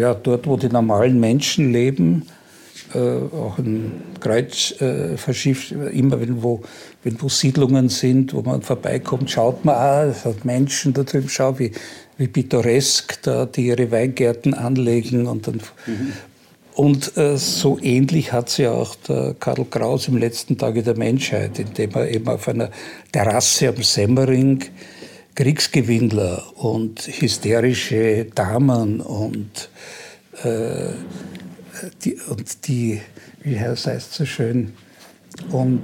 [0.00, 2.26] ja, dort, wo die normalen Menschen leben.
[2.94, 6.62] Äh, auch ein Kreuzfahrtschiff, immer wenn wo,
[7.04, 11.28] wenn wo Siedlungen sind, wo man vorbeikommt, schaut man, ah, es hat Menschen da drüben,
[11.28, 11.70] schau, wie,
[12.16, 16.12] wie pittoresk da die ihre Weingärten anlegen und dann mhm.
[16.74, 21.60] Und äh, so ähnlich hat sie auch der Karl Kraus im letzten Tage der Menschheit,
[21.60, 22.68] indem er eben auf einer
[23.12, 24.64] Terrasse am Semmering
[25.36, 29.68] Kriegsgewinnler und hysterische Damen und,
[30.42, 30.94] äh,
[32.04, 33.00] die, und die,
[33.42, 34.72] wie heißt es so schön,
[35.50, 35.82] und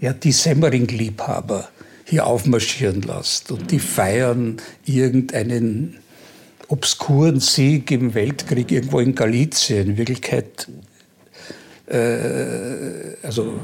[0.00, 1.68] ja, die Semmering-Liebhaber
[2.04, 5.98] hier aufmarschieren lässt und die feiern irgendeinen
[6.68, 9.90] obskuren Sieg im Weltkrieg irgendwo in Galizien.
[9.90, 10.68] In Wirklichkeit,
[11.86, 13.60] äh, also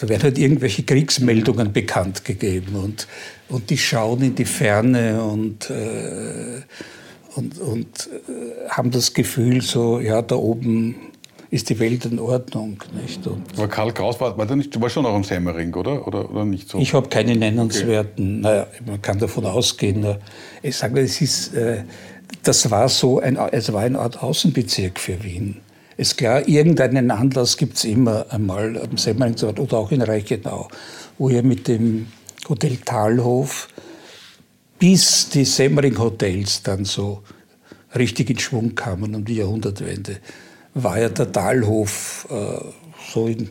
[0.00, 3.06] da werden halt irgendwelche Kriegsmeldungen bekannt gegeben und,
[3.48, 6.62] und die schauen in die Ferne und, äh,
[7.36, 11.11] und, und äh, haben das Gefühl, so, ja, da oben
[11.52, 12.82] ist die Welt in Ordnung.
[12.98, 13.26] Nicht?
[13.26, 16.06] Und Aber Karl Kraus war, war, nicht, war schon auch am Semmering, oder?
[16.08, 16.30] oder?
[16.30, 16.78] Oder nicht so?
[16.78, 18.40] Ich habe keine nennenswerten, okay.
[18.40, 20.16] naja, man kann davon ausgehen.
[20.62, 21.84] Ich sage, es ist, äh,
[22.42, 25.58] das war so ein, es war eine Art Außenbezirk für Wien.
[25.98, 30.68] Ist klar, irgendeinen Anlass gibt es immer einmal am Semmering oder auch in Reichenau,
[31.18, 32.06] wo ihr mit dem
[32.48, 33.68] Hotel Talhof
[34.78, 37.22] bis die Semmering-Hotels dann so
[37.94, 40.16] richtig in Schwung kamen um die Jahrhundertwende
[40.74, 42.64] war ja der Talhof äh,
[43.12, 43.50] so, in,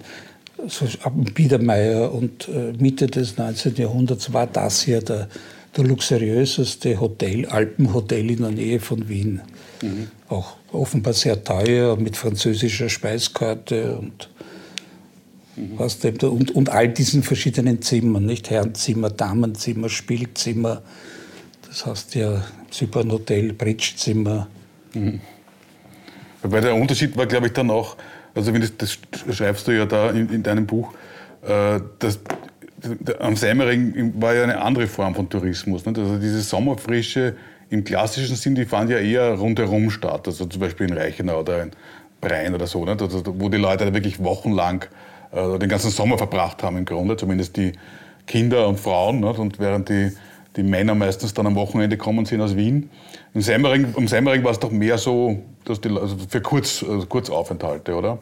[0.68, 3.76] so ab Biedermeier und äh, Mitte des 19.
[3.76, 5.28] Jahrhunderts war das ja der,
[5.76, 9.42] der luxuriöseste Hotel, Alpenhotel in der Nähe von Wien.
[9.82, 10.08] Mhm.
[10.30, 14.30] Auch offenbar sehr teuer, mit französischer Speiskarte und,
[15.56, 15.74] mhm.
[15.78, 20.82] was dem, und, und all diesen verschiedenen Zimmern, nicht Herrenzimmer, Damenzimmer, Spielzimmer,
[21.68, 24.48] das heißt ja Zypern Hotel, Bridgezimmer.
[24.94, 25.22] Mhm.
[26.44, 27.98] Weil der Unterschied war, glaube ich, dann auch,
[28.34, 28.98] also wenn das, das
[29.36, 30.94] schreibst du ja da in, in deinem Buch,
[31.44, 32.20] äh, dass
[33.20, 35.86] am Seimering war ja eine andere Form von Tourismus.
[35.86, 35.98] Nicht?
[35.98, 37.36] Also diese Sommerfrische
[37.70, 40.28] im klassischen Sinn, die fand ja eher rundherum statt.
[40.28, 41.72] Also zum Beispiel in Reichenau oder in
[42.20, 43.02] Brein oder so, nicht?
[43.02, 44.86] Also wo die Leute wirklich wochenlang
[45.32, 47.74] äh, den ganzen Sommer verbracht haben im Grunde, zumindest die
[48.28, 49.20] Kinder und Frauen.
[49.20, 49.40] Nicht?
[49.40, 50.12] Und während die,
[50.56, 52.90] die Männer meistens dann am Wochenende kommen sind aus Wien.
[53.34, 57.06] Im Semmering, um Semmering war es doch mehr so, dass die, also für Kurz, also
[57.06, 58.20] Kurzaufenthalte, oder?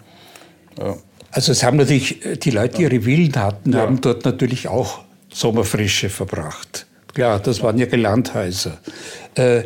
[0.78, 0.96] Ja.
[1.32, 3.80] Also es haben natürlich die Leute, die ihre Villen hatten, ja.
[3.80, 6.88] haben dort natürlich auch Sommerfrische verbracht.
[7.13, 8.78] Klar, das waren ihre Landhäuser.
[9.36, 9.63] Äh,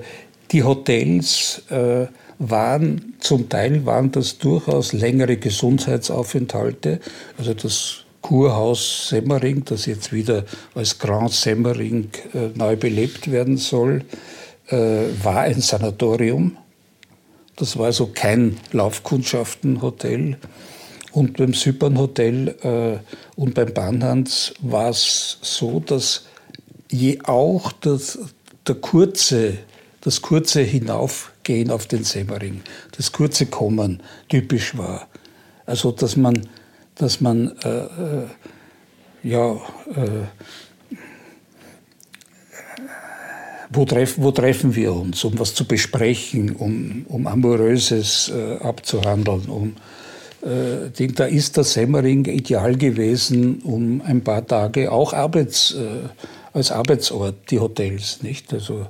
[0.51, 2.07] die Hotels äh,
[2.39, 6.99] waren, zum Teil waren das durchaus längere Gesundheitsaufenthalte.
[7.37, 14.05] Also das Kurhaus Semmering, das jetzt wieder als Grand Semmering äh, neu belebt werden soll,
[14.69, 14.77] äh,
[15.21, 16.57] war ein Sanatorium.
[17.57, 20.37] Das war also kein Laufkundschaftenhotel.
[21.11, 26.25] Und beim Zypern Hotel äh, und beim Bahnhans war es so, dass
[26.89, 28.17] je auch das,
[28.65, 29.57] der kurze,
[30.01, 32.61] das kurze Hinaufgehen auf den Semmering,
[32.95, 35.07] das kurze Kommen typisch war.
[35.65, 36.47] Also dass man,
[36.95, 38.27] dass man äh, äh
[39.23, 40.27] ja, äh,
[43.71, 49.45] wo, treff, wo treffen wir uns, um was zu besprechen, um, um Amoröses äh, abzuhandeln,
[49.45, 49.75] um
[50.41, 55.73] äh, da ist der Semmering ideal gewesen, um ein paar Tage auch Arbeits,
[56.51, 58.53] als Arbeitsort, die Hotels, nicht?
[58.53, 58.85] Also,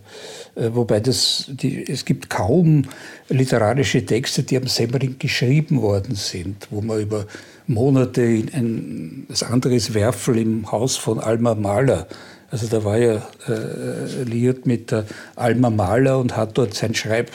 [0.56, 2.86] wobei das, die, es gibt kaum
[3.30, 7.26] literarische Texte, die am Semmering geschrieben worden sind, wo man über
[7.67, 12.08] Monate in ein, das andere ist Werfel im Haus von Alma Mahler
[12.54, 17.32] Also da war er äh, liiert mit der Alma Mahler und hat dort sein Schreib,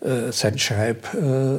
[0.00, 1.58] äh, sein Schreib äh,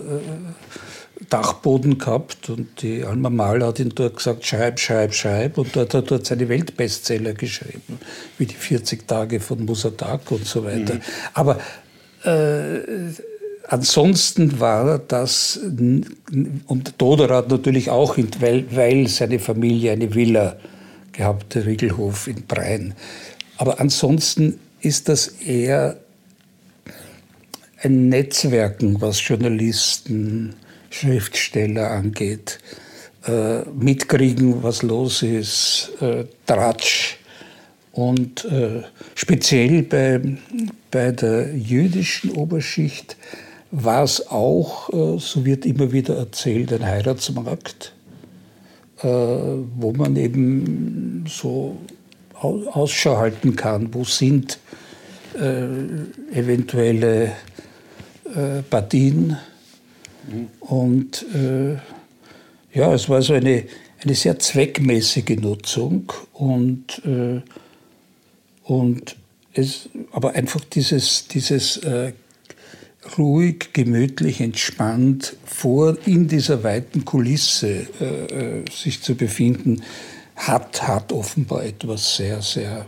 [1.29, 5.93] Dachboden gehabt und die Alma Mahler hat ihn dort gesagt, schreib, schreib, schreib und dort
[5.93, 7.99] hat er dort seine Weltbestseller geschrieben,
[8.37, 10.95] wie die 40 Tage von Musadak und so weiter.
[10.95, 11.01] Mhm.
[11.33, 11.57] Aber
[12.25, 12.79] äh,
[13.69, 15.59] ansonsten war das,
[16.67, 20.57] und Doderat natürlich auch, weil, weil seine Familie eine Villa
[21.11, 22.93] gehabt, der Riegelhof in Brein.
[23.57, 25.97] Aber ansonsten ist das eher
[27.81, 30.55] ein Netzwerken, was Journalisten,
[30.89, 32.59] Schriftsteller angeht.
[33.27, 37.17] Äh, mitkriegen, was los ist, äh, Tratsch.
[37.91, 40.21] Und äh, speziell bei,
[40.89, 43.17] bei der jüdischen Oberschicht
[43.71, 47.93] war es auch, äh, so wird immer wieder erzählt, ein Heiratsmarkt,
[49.01, 51.77] äh, wo man eben so
[52.33, 54.59] Ausschau halten kann, wo sind
[55.35, 55.65] äh,
[56.33, 57.33] eventuelle
[58.69, 59.37] Partien.
[60.29, 60.47] Mhm.
[60.59, 61.25] Und
[62.71, 63.63] ja, es war so eine,
[64.03, 67.01] eine sehr zweckmäßige Nutzung und,
[68.65, 69.15] und
[69.53, 71.81] es, aber einfach dieses, dieses
[73.17, 79.83] ruhig, gemütlich, entspannt vor in dieser weiten Kulisse äh, äh, sich zu befinden,
[80.35, 82.85] hat, hat offenbar etwas sehr, sehr,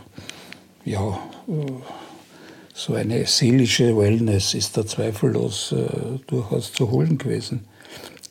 [0.84, 1.72] ja, äh,
[2.74, 7.66] so eine seelische Wellness ist da zweifellos äh, durchaus zu holen gewesen.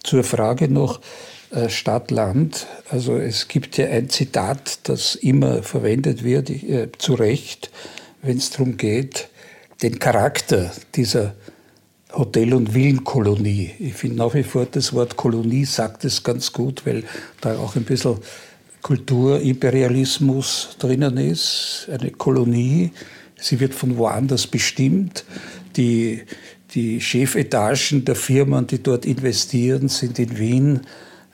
[0.01, 0.99] Zur Frage noch
[1.51, 2.65] äh, Stadt-Land.
[2.89, 7.69] Also es gibt ja ein Zitat, das immer verwendet wird, äh, zu Recht,
[8.23, 9.29] wenn es darum geht,
[9.83, 11.35] den Charakter dieser
[12.13, 13.71] Hotel- und Villenkolonie.
[13.79, 17.03] Ich finde nach wie vor, das Wort Kolonie sagt es ganz gut, weil
[17.39, 18.17] da auch ein bisschen
[18.81, 21.87] Kulturimperialismus drinnen ist.
[21.91, 22.91] Eine Kolonie,
[23.39, 25.23] sie wird von woanders bestimmt.
[25.75, 26.23] Die,
[26.73, 30.81] die Chefetagen der Firmen, die dort investieren, sind in Wien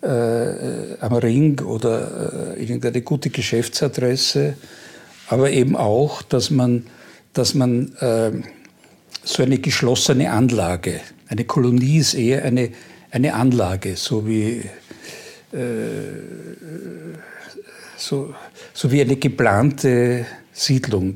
[0.01, 4.55] äh, am Ring oder äh, irgendeine gute Geschäftsadresse.
[5.29, 6.85] Aber eben auch, dass man,
[7.33, 8.31] dass man äh,
[9.27, 11.01] so eine geschlossene Anlage.
[11.27, 12.69] Eine Kolonie ist eher eine,
[13.11, 14.63] eine Anlage, so wie,
[15.51, 15.57] äh,
[17.97, 18.33] so,
[18.73, 21.15] so wie eine geplante Siedlung.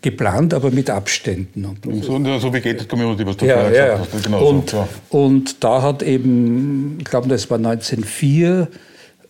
[0.00, 1.64] Geplant, aber mit Abständen.
[1.64, 4.24] Und so, so wie Gated Community, was du ja, vorher ja, gesagt hast.
[4.24, 4.88] Genau und, so, ja.
[5.10, 8.66] und da hat eben, ich glaube, das war 1904,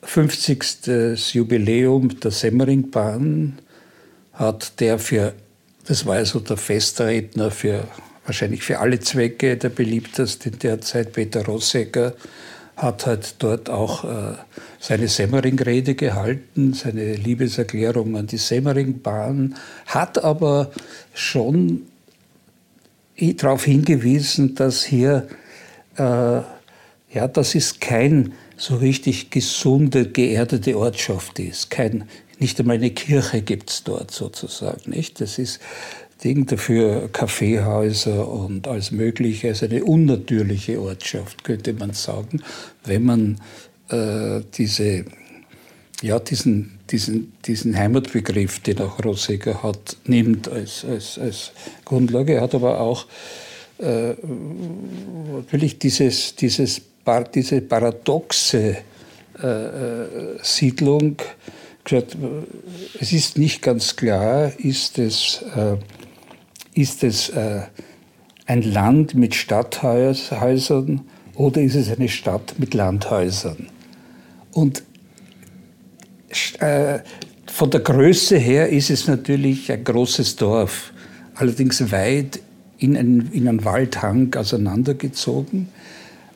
[0.03, 1.35] 50.
[1.35, 3.59] Jubiläum der Semmeringbahn,
[4.33, 5.35] hat der für
[5.87, 7.89] das war also der Festredner für
[8.25, 12.15] wahrscheinlich für alle Zwecke, der beliebteste in der Zeit, Peter Rossecker,
[12.77, 14.35] hat halt dort auch äh,
[14.81, 20.71] seine Semmering-Rede gehalten, seine Liebeserklärung an die Semmeringbahn, hat aber
[21.15, 21.83] schon
[23.19, 25.29] darauf hingewiesen, dass hier,
[25.97, 32.91] äh, ja, das ist kein so richtig gesunde, geerdete Ortschaft ist, kein nicht einmal eine
[32.91, 34.91] Kirche gibt es dort sozusagen.
[34.91, 35.21] Nicht?
[35.21, 35.61] Das ist
[36.23, 39.49] Ding dafür Kaffeehäuser und alles Mögliche.
[39.49, 42.43] Ist eine unnatürliche Ortschaft, könnte man sagen,
[42.85, 43.41] wenn man
[43.89, 45.05] äh, diese,
[46.01, 51.53] ja, diesen, diesen, diesen Heimatbegriff, den auch Rosseger hat, nimmt als, als, als
[51.85, 52.35] Grundlage.
[52.35, 53.07] Er hat aber auch
[53.79, 54.15] äh,
[55.37, 56.83] natürlich dieses, dieses,
[57.35, 58.77] diese paradoxe
[59.43, 61.17] äh, äh Siedlung
[61.93, 62.17] gesagt,
[63.01, 65.77] es ist nicht ganz klar, ist es, äh,
[66.75, 67.63] ist es äh,
[68.47, 71.03] ein Land mit Stadthäusern
[71.35, 73.69] oder ist es eine Stadt mit Landhäusern?
[74.53, 74.83] Und
[76.61, 77.01] äh,
[77.47, 80.93] von der Größe her ist es natürlich ein großes Dorf,
[81.35, 82.41] allerdings weit
[82.79, 85.69] in einen, in einen Waldhang auseinandergezogen.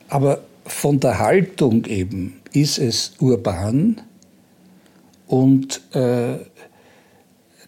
[0.07, 4.01] Aber von der Haltung eben ist es urban
[5.27, 6.37] und äh,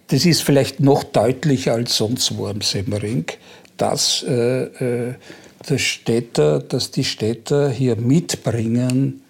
[0.07, 3.25] das ist vielleicht noch deutlicher als sonst wo am Semmering,
[3.77, 5.13] dass, äh, äh,
[5.69, 9.21] der Städter, dass die Städter hier mitbringen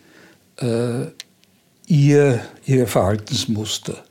[0.57, 1.07] äh,
[1.87, 4.03] ihr, ihre Verhaltensmuster.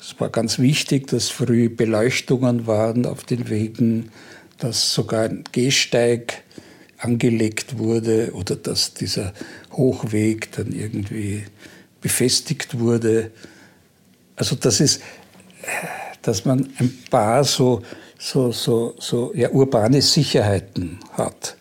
[0.00, 4.10] Es war ganz wichtig, dass früh Beleuchtungen waren auf den Wegen,
[4.58, 6.42] dass sogar ein Gehsteig
[6.98, 9.32] angelegt wurde oder dass dieser
[9.72, 11.44] Hochweg dann irgendwie
[12.00, 13.30] befestigt wurde.
[14.36, 15.02] Also das ist,
[16.22, 17.82] dass man ein paar so,
[18.18, 21.56] so, so, so ja, urbane Sicherheiten hat.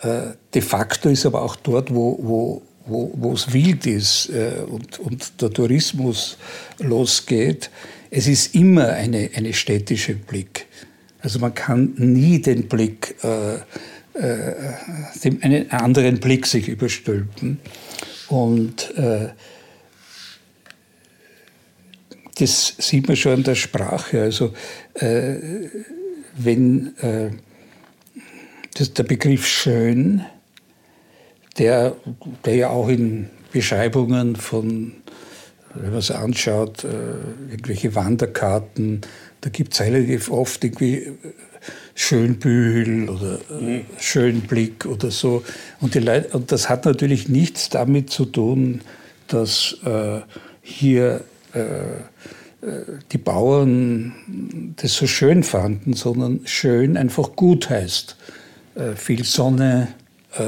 [0.00, 4.62] Äh, de facto ist aber auch dort, wo, wo, wo, wo es wild ist äh,
[4.66, 6.36] und, und der Tourismus
[6.78, 7.70] losgeht,
[8.10, 10.66] es ist immer eine, eine städtische Blick.
[11.22, 13.56] Also man kann nie den Blick, äh,
[14.14, 17.60] äh, einen anderen Blick sich überstülpen.
[18.28, 19.28] Und äh,
[22.40, 24.22] das sieht man schon an der Sprache.
[24.22, 24.52] Also
[24.94, 25.36] äh,
[26.36, 27.30] wenn äh,
[28.74, 30.24] das, der Begriff schön,
[31.58, 31.94] der,
[32.44, 34.92] der ja auch in Beschreibungen von,
[35.74, 36.88] wenn man es anschaut, äh,
[37.50, 39.02] irgendwelche Wanderkarten,
[39.42, 41.14] da gibt es relativ oft irgendwie äh,
[41.94, 43.84] Schönbühl oder mhm.
[43.98, 45.42] Schönblick oder so.
[45.80, 48.80] Und, Leute, und das hat natürlich nichts damit zu tun,
[49.26, 50.20] dass äh,
[50.62, 51.29] hier äh,
[53.12, 58.16] die Bauern das so schön fanden, sondern schön einfach gut heißt.
[58.74, 59.88] Äh, viel Sonne,
[60.36, 60.42] äh,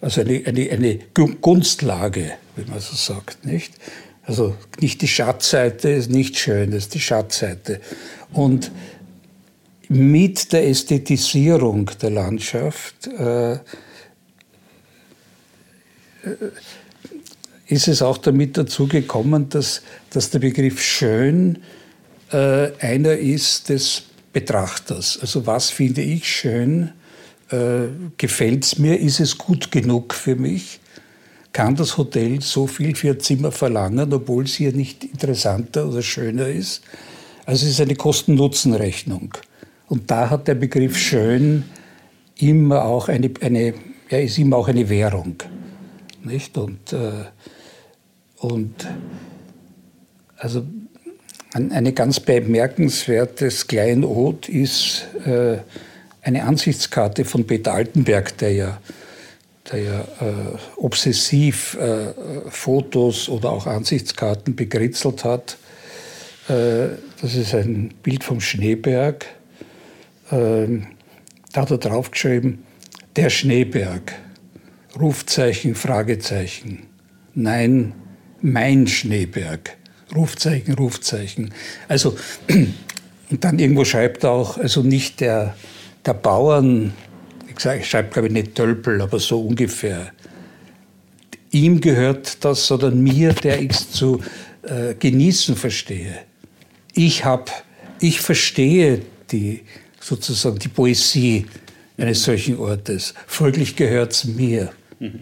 [0.00, 0.98] also eine, eine, eine
[1.40, 3.74] Gunstlage, wie man so sagt, nicht?
[4.22, 7.80] Also nicht die Schatzseite ist nicht schön, das ist die Schatzseite.
[8.32, 8.70] Und
[9.88, 13.58] mit der Ästhetisierung der Landschaft äh, äh
[17.68, 21.58] ist es auch damit dazu gekommen, dass, dass der Begriff schön
[22.32, 25.18] äh, einer ist des Betrachters.
[25.20, 26.92] Also was finde ich schön?
[27.50, 28.98] Äh, Gefällt es mir?
[28.98, 30.80] Ist es gut genug für mich?
[31.52, 36.02] Kann das Hotel so viel für ein Zimmer verlangen, obwohl es hier nicht interessanter oder
[36.02, 36.82] schöner ist?
[37.46, 39.34] Also es ist eine Kosten-Nutzen-Rechnung.
[39.88, 41.64] Und da hat der Begriff schön
[42.36, 43.74] immer auch eine, eine
[44.10, 45.36] ja, ist immer auch eine Währung.
[46.24, 46.56] Nicht?
[46.56, 47.24] Und äh,
[48.40, 48.86] und
[50.36, 50.64] also
[51.52, 55.58] eine ganz bemerkenswertes Kleinod ist äh,
[56.22, 58.80] eine Ansichtskarte von Peter Altenberg, der ja,
[59.72, 62.12] der ja äh, obsessiv äh,
[62.50, 65.56] Fotos oder auch Ansichtskarten bekritzelt hat.
[66.48, 69.26] Das ist ein Bild vom Schneeberg.
[70.32, 70.86] Ähm,
[71.52, 72.62] da hat er draufgeschrieben,
[73.16, 74.14] der Schneeberg,
[74.98, 76.84] Rufzeichen, Fragezeichen.
[77.34, 77.92] Nein,
[78.40, 79.76] mein Schneeberg.
[80.14, 81.52] Rufzeichen, Rufzeichen.
[81.86, 82.16] Also,
[83.30, 85.54] und dann irgendwo schreibt er auch, also nicht der,
[86.06, 86.92] der Bauern,
[87.48, 90.12] ich, sage, ich schreibe glaube ich nicht Tölpel, aber so ungefähr.
[91.50, 94.22] Ihm gehört das, sondern mir, der ich es zu
[94.62, 96.18] äh, genießen verstehe.
[96.94, 97.50] Ich habe,
[98.00, 99.62] ich verstehe die,
[100.00, 101.46] sozusagen die Poesie
[101.96, 103.14] eines solchen Ortes.
[103.26, 104.70] Folglich gehört es mir.
[105.00, 105.20] Mhm.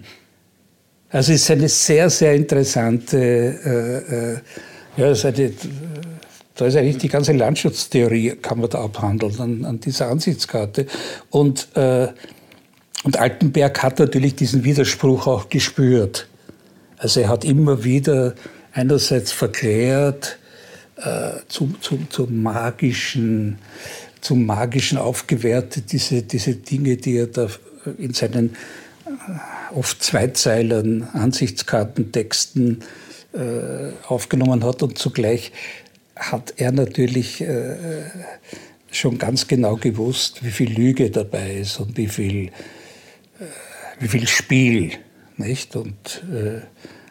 [1.10, 4.38] Also es ist eine sehr, sehr interessante, äh, äh,
[4.96, 5.52] ja, eine,
[6.54, 10.86] da ist eigentlich die ganze Landschaftstheorie, kann man da abhandeln an, an dieser Ansichtskarte.
[11.30, 12.08] Und, äh,
[13.04, 16.26] und Altenberg hat natürlich diesen Widerspruch auch gespürt.
[16.98, 18.34] Also er hat immer wieder
[18.72, 20.38] einerseits verklärt,
[20.96, 23.58] äh, zum, zum, zum magischen,
[24.20, 27.48] zum magischen aufgewertet, diese, diese Dinge, die er da
[27.98, 28.56] in seinen
[29.74, 32.82] oft Zweizeilern, Ansichtskartentexten
[33.32, 35.52] äh, aufgenommen hat und zugleich
[36.14, 38.04] hat er natürlich äh,
[38.90, 42.50] schon ganz genau gewusst, wie viel Lüge dabei ist und wie viel, äh,
[44.00, 44.92] wie viel Spiel.
[45.36, 45.76] Nicht?
[45.76, 46.24] Und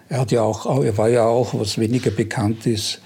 [0.10, 3.02] er, hat ja auch, er war ja auch, was weniger bekannt ist,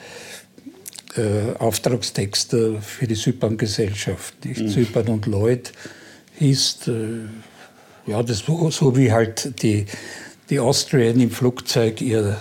[1.58, 4.36] Auftragstexter für die Zypern-Gesellschaft.
[4.46, 4.70] Mhm.
[4.70, 5.74] Zypern und Lloyd
[6.38, 6.90] hieß
[8.10, 9.86] ja, das so wie halt die,
[10.50, 12.38] die Austrian im Flugzeug ihr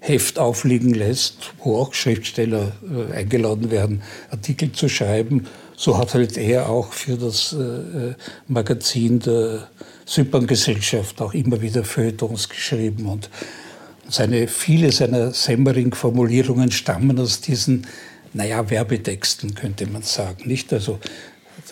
[0.00, 2.72] Heft aufliegen lässt, wo auch Schriftsteller
[3.10, 5.46] äh, eingeladen werden, Artikel zu schreiben.
[5.76, 8.14] So hat halt er auch für das äh, äh
[8.46, 9.68] Magazin der
[10.04, 13.06] Zypern-Gesellschaft auch immer wieder Feuilletons geschrieben.
[13.06, 13.30] Und
[14.08, 17.86] seine, viele seiner Semmering-Formulierungen stammen aus diesen,
[18.34, 20.46] naja, Werbetexten, könnte man sagen.
[20.46, 20.98] Nicht also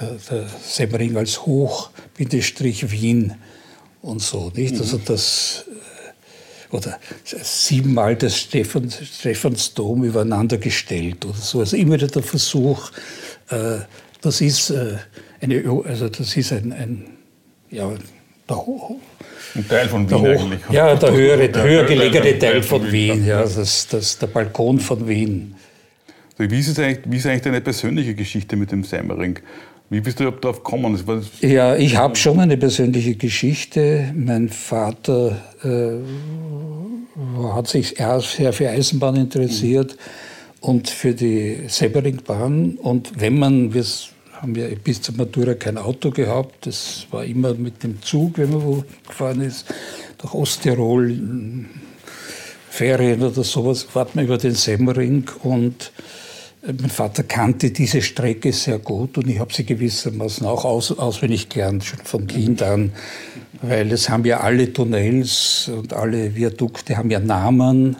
[0.00, 3.34] der, der Semmering als Hoch-Wien
[4.02, 4.52] und so.
[4.54, 4.78] Nicht?
[4.78, 5.02] Also mhm.
[5.06, 11.60] das, äh, oder siebenmal das Stephans, Stephansdom übereinander gestellt oder so.
[11.60, 12.90] Also immer wieder der Versuch,
[13.50, 13.78] äh,
[14.20, 14.96] das ist äh,
[15.40, 17.06] eine, also das ist ein, ein
[17.70, 17.90] ja,
[18.48, 18.56] der,
[19.54, 20.60] ein Teil von Wien hoch, eigentlich.
[20.70, 25.06] Ja, der höhere, der höher gelegene Teil von Wien, ja, das, das, der Balkon von
[25.06, 25.54] Wien.
[26.38, 29.38] Wie ist, eigentlich, wie ist eigentlich deine persönliche Geschichte mit dem Semmering?
[29.92, 30.98] Wie bist du darauf gekommen?
[31.42, 34.10] Ja, ich habe schon eine persönliche Geschichte.
[34.16, 35.98] Mein Vater äh,
[37.52, 40.66] hat sich erst sehr für Eisenbahn interessiert mhm.
[40.66, 42.76] und für die Seberingbahn.
[42.76, 43.84] Und wenn man, wir
[44.32, 48.48] haben ja bis zur Matura kein Auto gehabt, das war immer mit dem Zug, wenn
[48.48, 49.66] man wo gefahren ist,
[50.16, 51.18] durch Osttirol,
[52.70, 55.92] Ferien oder sowas, fährt man über den Semmering und
[56.64, 61.48] mein Vater kannte diese Strecke sehr gut und ich habe sie gewissermaßen auch aus, auswendig
[61.48, 62.92] gelernt, schon von Kind an,
[63.62, 67.96] weil es haben ja alle Tunnels und alle Viadukte haben ja Namen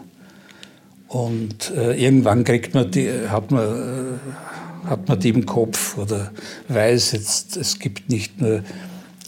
[1.09, 6.31] und äh, irgendwann kriegt man die, hat man, äh, hat man die im Kopf oder
[6.69, 8.63] weiß jetzt, es gibt nicht nur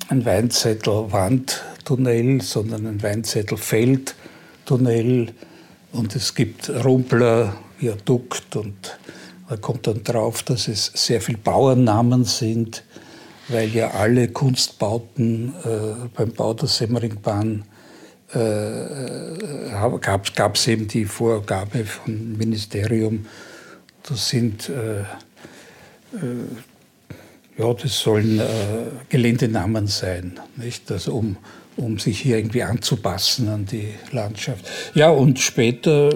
[0.08, 5.34] ein Weinzettel Wandtunnel, sondern ein Weinzettel Feldtunnel
[5.92, 8.98] und es gibt Rumpler, Viadukt und
[9.50, 12.84] man kommt dann drauf, dass es sehr viele Bauernnamen sind,
[13.48, 17.64] weil ja alle Kunstbauten äh, beim Bau der Semmeringbahn
[18.34, 23.26] äh, gab es eben die Vorgabe vom Ministerium,
[24.04, 25.06] das sind äh, äh,
[27.58, 28.44] ja, das sollen äh,
[29.10, 30.92] Geländenamen sein, nicht?
[30.92, 31.38] Also um,
[31.78, 34.66] um sich hier irgendwie anzupassen an die Landschaft.
[34.94, 36.10] Ja, und später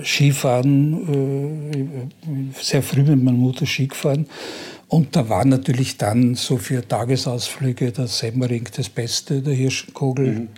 [0.00, 1.94] äh, Skifahren,
[2.54, 4.26] äh, sehr früh mit meiner Mutter Ski gefahren.
[4.88, 10.26] Und da war natürlich dann so für Tagesausflüge der Semmering das Beste, der Hirschenkogel.
[10.26, 10.48] Mhm.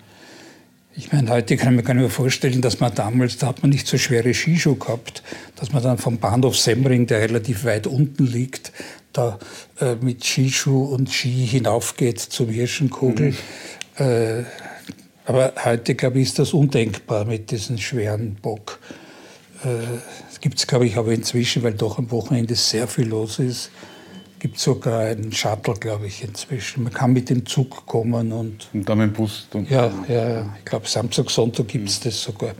[0.96, 3.62] Ich meine, heute kann ich mir gar nicht mehr vorstellen, dass man damals, da hat
[3.62, 5.22] man nicht so schwere Skischuhe gehabt,
[5.56, 8.72] dass man dann vom Bahnhof Semmering, der relativ weit unten liegt,
[9.12, 9.38] da
[9.80, 13.30] äh, mit Skischuh und Ski hinaufgeht zum Hirschenkogel.
[13.30, 13.36] Mhm.
[13.96, 14.44] Äh,
[15.26, 18.80] aber heute, glaube ich, ist das undenkbar mit diesem schweren Bock.
[19.62, 23.38] Äh, das gibt es, glaube ich, aber inzwischen, weil doch am Wochenende sehr viel los
[23.38, 23.70] ist,
[24.40, 26.82] gibt sogar einen Shuttle, glaube ich, inzwischen.
[26.82, 28.68] Man kann mit dem Zug kommen und.
[28.72, 29.46] Und dann mit dem Bus.
[29.68, 32.04] ja, ja, ich glaube, Samstag, Sonntag gibt es mhm.
[32.04, 32.54] das sogar.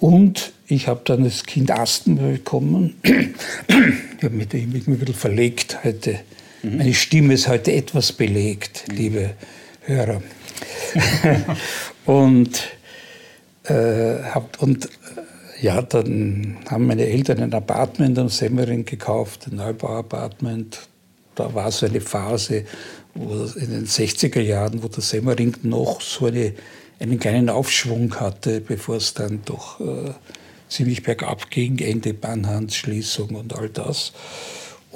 [0.00, 2.96] Und ich habe dann das Kind Asthma bekommen.
[3.02, 6.20] ich habe mich, mich ein bisschen verlegt heute.
[6.62, 6.78] Mhm.
[6.78, 8.96] Meine Stimme ist heute etwas belegt, mhm.
[8.96, 9.30] liebe
[9.88, 10.22] Hörer.
[12.06, 12.68] und,
[13.64, 14.88] äh, hab, und äh,
[15.60, 20.88] ja, dann haben meine Eltern ein Apartment am Semmering gekauft, ein Neubau-Apartment.
[21.34, 22.64] Da war so eine Phase
[23.14, 26.54] wo in den 60er Jahren, wo der Semmering noch so eine,
[27.00, 30.12] einen kleinen Aufschwung hatte, bevor es dann doch äh,
[30.68, 34.12] ziemlich bergab ging, Ende Bahnhandschließung und all das.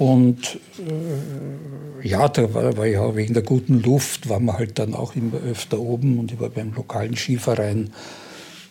[0.03, 4.95] Und äh, ja, da war, war, ja wegen der guten Luft, war man halt dann
[4.95, 7.93] auch immer öfter oben und ich war beim lokalen Skiverein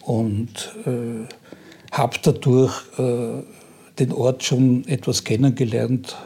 [0.03, 1.27] und äh,
[1.91, 3.43] habe dadurch äh,
[3.99, 6.19] den Ort schon etwas kennengelernt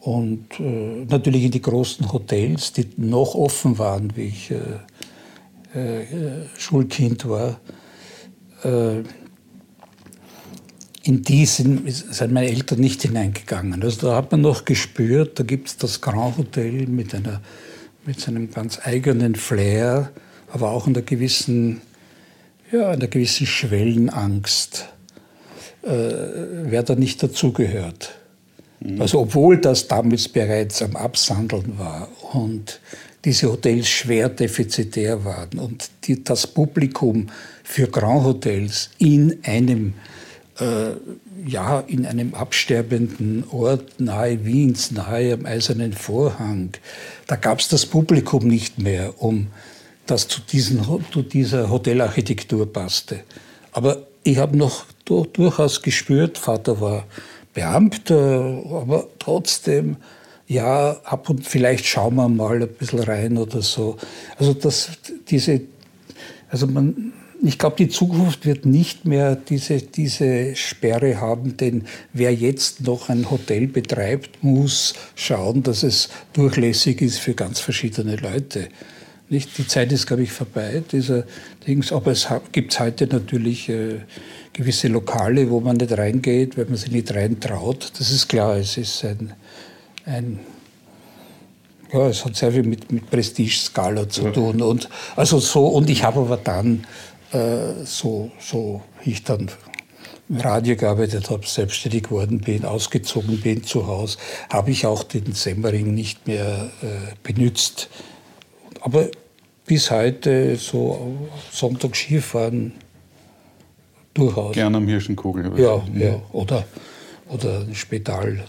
[0.00, 6.46] und äh, natürlich in die großen Hotels, die noch offen waren, wie ich äh, äh,
[6.56, 7.60] Schulkind war.
[11.06, 13.80] In die sind, sind meine Eltern nicht hineingegangen.
[13.84, 17.40] Also da hat man noch gespürt, da gibt es das Grand Hotel mit, einer,
[18.04, 20.10] mit seinem ganz eigenen Flair,
[20.50, 21.80] aber auch einer gewissen,
[22.72, 24.88] ja, einer gewissen Schwellenangst,
[25.82, 28.18] äh, wer da nicht dazugehört.
[28.80, 29.00] Mhm.
[29.00, 32.80] Also obwohl das damals bereits am Absandeln war und
[33.24, 37.28] diese Hotels schwer defizitär waren und die, das Publikum
[37.62, 40.15] für Grand Hotels in einem äh,
[40.58, 46.70] ja, in einem absterbenden Ort nahe Wiens, nahe am Eisernen Vorhang.
[47.26, 49.48] Da gab es das Publikum nicht mehr, um
[50.06, 50.82] das zu, diesen,
[51.12, 53.20] zu dieser Hotelarchitektur passte.
[53.72, 57.04] Aber ich habe noch durchaus gespürt, Vater war
[57.54, 59.96] Beamter, aber trotzdem,
[60.46, 63.96] ja, ab und vielleicht schauen wir mal ein bisschen rein oder so.
[64.38, 64.90] Also das,
[65.28, 65.60] diese,
[66.48, 67.12] also man,
[67.42, 73.08] ich glaube, die Zukunft wird nicht mehr diese, diese Sperre haben, denn wer jetzt noch
[73.08, 78.68] ein Hotel betreibt, muss schauen, dass es durchlässig ist für ganz verschiedene Leute.
[79.28, 79.58] Nicht?
[79.58, 81.24] Die Zeit ist, glaube ich, vorbei, dieser
[81.66, 81.92] Dings.
[81.92, 84.00] Aber es gibt heute natürlich äh,
[84.52, 87.92] gewisse Lokale, wo man nicht reingeht, weil man sich nicht reintraut.
[87.98, 89.32] Das ist klar, es ist ein,
[90.04, 90.38] ein
[91.92, 94.62] ja, es hat sehr viel mit, mit Prestige-Skala zu tun.
[94.62, 96.84] Und, also so, und ich habe aber dann
[97.32, 99.50] äh, so, so ich dann
[100.28, 104.18] im Radio gearbeitet habe, selbstständig geworden bin, ausgezogen bin zu Hause,
[104.50, 107.88] habe ich auch den Semmering nicht mehr äh, benutzt.
[108.80, 109.08] Aber
[109.66, 112.72] bis heute so Sonntag Skifahren
[114.14, 114.54] durchaus.
[114.54, 115.52] Gerne am Hirschenkugel.
[115.60, 116.64] Ja, ja, oder,
[117.28, 118.44] oder ein Spital.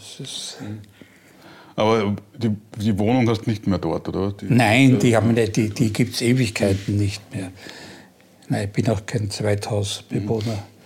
[1.76, 4.32] Aber die, die, Wohnung hast du nicht mehr dort, oder?
[4.32, 5.16] Die, Nein, die,
[5.52, 7.52] die, die gibt es Ewigkeiten nicht mehr.
[8.50, 10.54] Nein, ich bin auch kein Zweithausbewohner.
[10.54, 10.78] Mhm.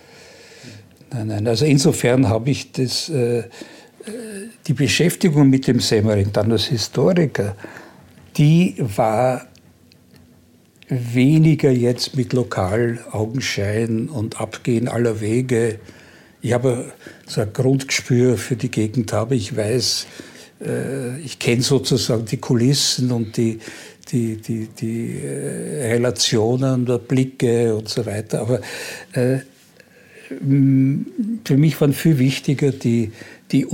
[1.12, 1.46] Nein, nein.
[1.46, 3.44] Also insofern habe ich das, äh,
[4.66, 7.56] die Beschäftigung mit dem Semmering dann als Historiker,
[8.36, 9.46] die war
[10.88, 15.78] weniger jetzt mit Lokalaugenschein und Abgehen aller Wege.
[16.40, 16.92] Ich habe
[17.26, 19.36] so ein Grundgespür für die Gegend habe.
[19.36, 20.06] Ich weiß,
[20.60, 23.60] äh, ich kenne sozusagen die Kulissen und die,
[24.12, 28.40] die, die, die äh, Relationen der Blicke und so weiter.
[28.40, 28.60] Aber
[29.12, 29.38] äh,
[31.44, 33.12] für mich waren viel wichtiger die,
[33.50, 33.66] die,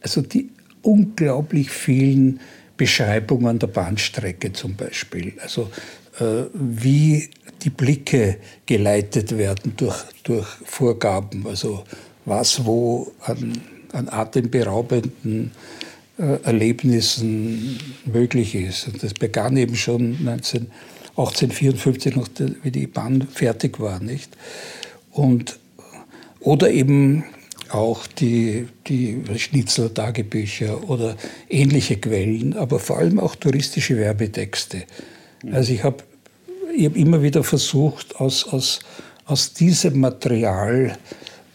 [0.00, 0.50] also die
[0.82, 2.40] unglaublich vielen
[2.76, 5.34] Beschreibungen der Bahnstrecke zum Beispiel.
[5.42, 5.70] Also
[6.18, 7.28] äh, wie
[7.62, 11.84] die Blicke geleitet werden durch, durch Vorgaben, also
[12.24, 13.60] was wo an,
[13.92, 15.52] an atemberaubenden
[16.44, 18.88] Erlebnissen möglich ist.
[18.88, 20.68] Und das begann eben schon 19,
[21.16, 22.28] 1854, noch
[22.62, 24.00] wie die Bahn fertig war.
[24.00, 24.30] Nicht?
[25.10, 25.58] Und,
[26.40, 27.24] oder eben
[27.70, 31.16] auch die, die Schnitzel-Tagebücher oder
[31.48, 34.84] ähnliche Quellen, aber vor allem auch touristische Werbetexte.
[35.50, 36.04] Also ich habe
[36.74, 38.80] ich hab immer wieder versucht, aus, aus,
[39.26, 40.96] aus diesem Material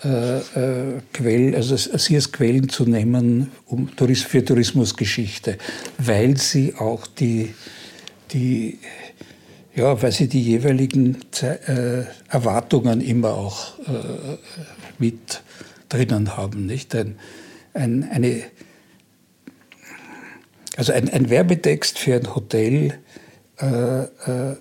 [0.03, 5.57] äh, äh, Quell, also sie als Quellen zu nehmen um, für Tourismusgeschichte,
[5.97, 7.53] weil sie auch die,
[8.31, 8.79] die
[9.77, 14.37] ja, weil sie die jeweiligen äh, Erwartungen immer auch äh,
[14.97, 15.43] mit
[15.87, 16.65] drinnen haben.
[16.65, 16.95] Nicht?
[16.95, 17.19] Ein,
[17.75, 18.41] ein, eine,
[20.77, 22.97] also ein, ein Werbetext für ein Hotel
[23.61, 24.55] äh, äh,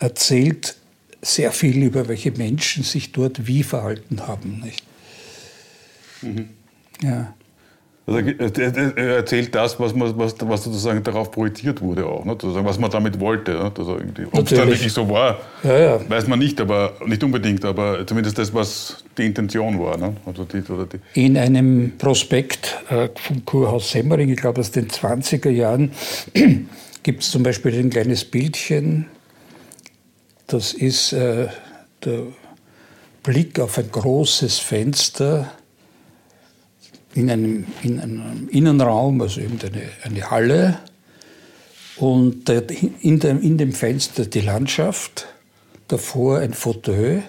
[0.00, 0.77] erzählt
[1.22, 4.60] sehr viel über welche Menschen sich dort wie verhalten haben.
[4.64, 4.84] Nicht?
[6.22, 6.48] Mhm.
[7.02, 7.34] Ja.
[8.08, 12.38] Also er erzählt das, was, man, was, was sozusagen darauf projiziert wurde auch, ne?
[12.42, 13.52] was man damit wollte.
[13.52, 13.70] Ne?
[13.76, 13.98] Also
[14.32, 16.08] Ob es dann wirklich so war, ja, ja.
[16.08, 19.98] weiß man nicht, aber nicht unbedingt, aber zumindest das, was die Intention war.
[19.98, 20.16] Ne?
[20.24, 25.50] Also die, die In einem Prospekt äh, vom Kurhaus Semmering, ich glaube aus den 20er
[25.50, 25.90] Jahren,
[27.02, 29.04] gibt es zum Beispiel ein kleines Bildchen,
[30.48, 31.48] das ist äh,
[32.04, 32.24] der
[33.22, 35.52] Blick auf ein großes Fenster
[37.14, 40.78] in einem, in einem Innenraum, also eben eine, eine Halle.
[41.96, 45.26] Und in dem, in dem Fenster die Landschaft,
[45.88, 47.22] davor ein Fauteuil.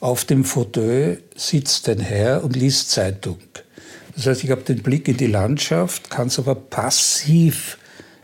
[0.00, 3.38] Auf dem Fauteuil sitzt ein Herr und liest Zeitung.
[4.16, 7.78] Das heißt, ich habe den Blick in die Landschaft, kann es aber passiv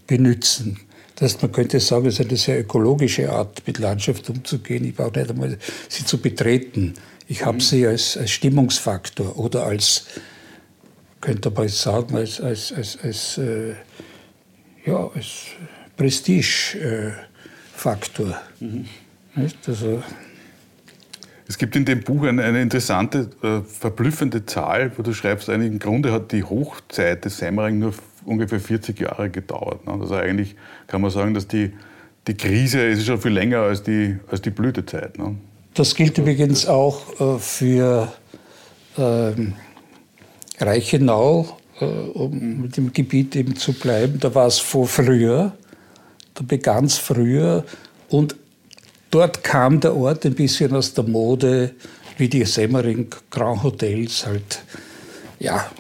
[0.07, 0.81] benutzen.
[1.19, 4.85] Das heißt, man könnte sagen, es ist eine sehr ökologische Art, mit Landschaft umzugehen.
[4.85, 5.59] Ich brauche nicht einmal
[5.89, 6.95] sie zu betreten.
[7.27, 7.61] Ich habe mhm.
[7.61, 10.07] sie als, als Stimmungsfaktor oder als
[11.21, 13.75] könnte man jetzt sagen, als, als, als, als, äh,
[14.87, 15.47] ja, als
[15.97, 18.41] Prestigefaktor.
[18.61, 18.87] Äh, mhm.
[19.67, 20.01] Also,
[21.49, 25.81] es gibt in dem Buch eine, eine interessante, äh, verblüffende Zahl, wo du schreibst, im
[25.81, 27.93] Grunde hat die Hochzeit des Semmering nur
[28.29, 29.87] ungefähr 40 Jahre gedauert.
[29.87, 29.95] Ne?
[30.01, 30.55] Also eigentlich
[30.87, 31.73] kann man sagen, dass die,
[32.27, 35.19] die Krise ist schon viel länger als die, als die Blütezeit.
[35.19, 35.37] Ne?
[35.75, 38.13] Das gilt übrigens auch äh, für
[38.97, 39.55] ähm,
[40.59, 45.53] Reichenau, äh, um mit dem Gebiet eben zu bleiben, da war es vor früher,
[46.35, 47.65] da begann es früher
[48.09, 48.37] und
[49.11, 51.75] dort kam der Ort ein bisschen aus der Mode,
[52.17, 54.63] wie die Semmering Grand Hotels halt,
[55.39, 55.71] ja,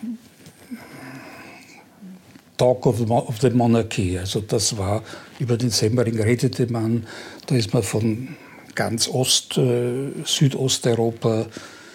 [2.58, 2.98] Talk of
[3.40, 4.18] the, Monarchy.
[4.18, 5.02] Also das war,
[5.38, 7.06] über den Semmering redete man,
[7.46, 8.36] da ist man von
[8.74, 11.46] ganz Ost, äh, Südosteuropa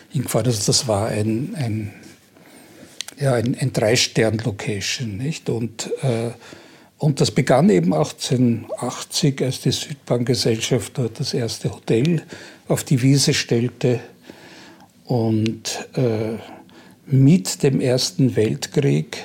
[0.09, 0.47] hingefahren.
[0.47, 1.93] Also das war ein, ein
[3.19, 5.17] ja, ein, ein Drei-Stern-Location.
[5.17, 5.49] Nicht?
[5.49, 6.31] Und, äh,
[6.97, 12.23] und das begann eben 1880, als die Südbahngesellschaft dort das erste Hotel
[12.67, 13.99] auf die Wiese stellte.
[15.05, 16.37] Und äh,
[17.05, 19.17] mit dem Ersten Weltkrieg,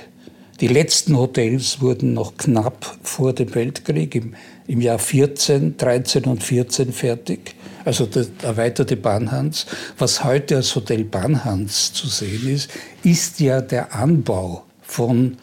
[0.61, 4.35] die letzten Hotels wurden noch knapp vor dem Weltkrieg im,
[4.67, 7.55] im Jahr 14, 13 und 14 fertig
[7.89, 9.65] also der erweiterte Bahnhans.
[9.97, 12.71] Was heute als Hotel Bahnhans zu sehen ist,
[13.03, 15.39] ist ja der Anbau von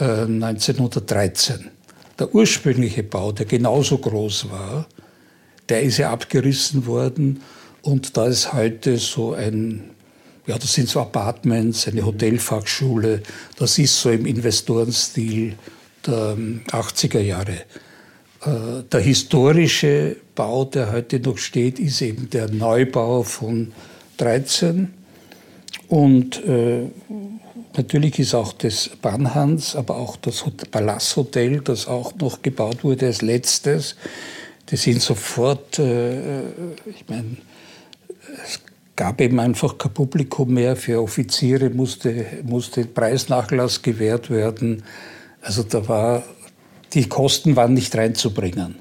[0.00, 1.70] äh, 1913.
[2.18, 4.86] Der ursprüngliche Bau, der genauso groß war,
[5.68, 7.42] der ist ja abgerissen worden
[7.82, 9.90] und da ist heute so ein,
[10.46, 13.22] ja, das sind so Apartments, eine Hotelfachschule,
[13.56, 15.56] das ist so im Investorenstil
[16.06, 16.36] der
[16.68, 17.52] 80er ähm, Jahre.
[18.44, 23.72] Äh, der historische Bau, der heute noch steht, ist eben der Neubau von
[24.16, 24.92] 13.
[25.88, 26.86] Und äh,
[27.76, 33.22] natürlich ist auch das Banhans, aber auch das Palasthotel, das auch noch gebaut wurde als
[33.22, 33.96] letztes,
[34.70, 36.40] die sind sofort, äh,
[36.86, 37.36] ich meine,
[39.02, 40.76] gab eben einfach kein Publikum mehr.
[40.76, 44.84] Für Offiziere musste, musste Preisnachlass gewährt werden.
[45.40, 46.22] Also da war,
[46.92, 48.76] die Kosten waren nicht reinzubringen.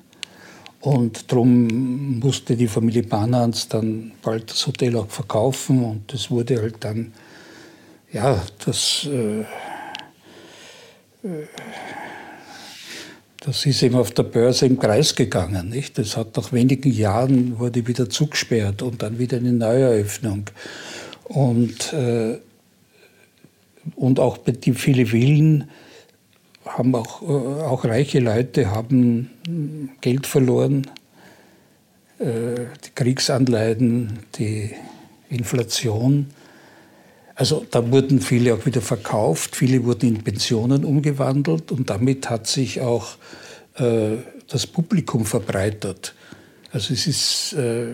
[0.79, 6.61] Und darum musste die Familie Banans dann bald das Hotel auch verkaufen und das wurde
[6.61, 7.13] halt dann,
[8.11, 9.41] ja, das, äh,
[11.27, 11.47] äh
[13.41, 15.69] das ist eben auf der Börse im Kreis gegangen.
[15.69, 15.97] Nicht?
[15.97, 20.45] Das hat nach wenigen Jahren wurde wieder zugesperrt und dann wieder eine Neueröffnung.
[21.23, 22.37] Und, äh,
[23.95, 25.71] und auch die viele Villen
[26.67, 27.25] haben auch, äh,
[27.63, 30.85] auch reiche Leute haben Geld verloren.
[32.19, 34.69] Äh, die Kriegsanleihen, die
[35.29, 36.27] Inflation.
[37.41, 42.45] Also da wurden viele auch wieder verkauft, viele wurden in Pensionen umgewandelt und damit hat
[42.45, 43.15] sich auch
[43.79, 44.17] äh,
[44.47, 46.13] das Publikum verbreitert.
[46.71, 47.87] Also es, ist, äh,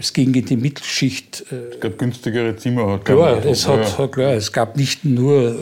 [0.00, 1.44] es ging in die Mittelschicht.
[1.52, 2.98] Äh, es gab günstigere Zimmer.
[2.98, 4.08] Klar, es, hat, ja.
[4.08, 5.56] klar es gab nicht nur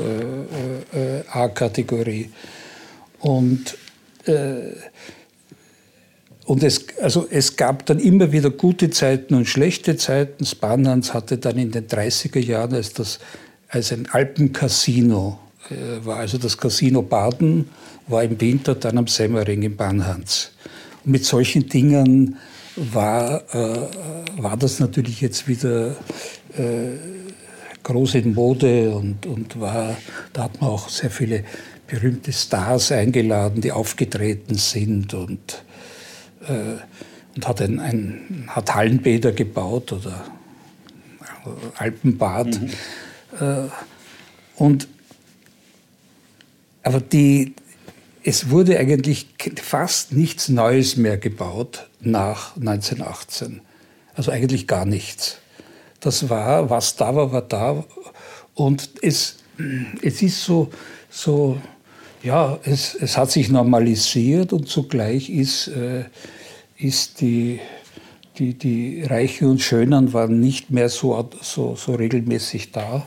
[0.94, 2.30] äh, äh, A-Kategorie.
[3.20, 3.76] Und,
[4.24, 4.70] äh,
[6.46, 10.46] und es, also es gab dann immer wieder gute Zeiten und schlechte Zeiten.
[10.46, 13.18] Spanans hatte dann in den 30er Jahren als, das,
[13.68, 15.40] als ein Alpencasino,
[15.70, 17.68] äh, war also das Casino Baden,
[18.06, 20.52] war im Winter dann am Semmering in Banhans.
[21.04, 22.36] Und mit solchen Dingen
[22.76, 25.96] war, äh, war das natürlich jetzt wieder
[26.56, 26.92] äh,
[27.82, 29.96] groß in Mode und, und war,
[30.32, 31.42] da hat man auch sehr viele
[31.88, 35.64] berühmte Stars eingeladen, die aufgetreten sind und,
[37.34, 40.24] und hat, ein, ein, hat Hallenbäder gebaut oder
[41.76, 42.60] Alpenbad.
[42.60, 42.70] Mhm.
[43.40, 43.68] Äh,
[44.56, 44.88] und,
[46.82, 47.54] aber die,
[48.22, 49.28] es wurde eigentlich
[49.62, 53.60] fast nichts Neues mehr gebaut nach 1918.
[54.14, 55.38] Also eigentlich gar nichts.
[56.00, 57.84] Das war, was da war, war da.
[58.54, 59.36] Und es,
[60.02, 60.70] es ist so,
[61.10, 61.60] so
[62.22, 66.04] ja, es, es hat sich normalisiert und zugleich ist, äh,
[66.78, 67.60] ist die,
[68.38, 73.06] die, die Reichen und Schönen waren nicht mehr so, so, so regelmäßig da.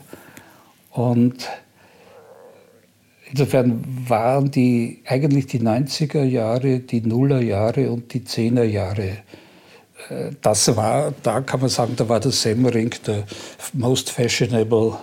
[0.90, 1.48] Und
[3.32, 9.18] Insofern waren die eigentlich die 90er Jahre, die Nuller Jahre und die 10er Jahre.
[10.08, 13.24] Äh, das war, da kann man sagen, da war der Semmering der
[13.72, 14.96] most fashionable,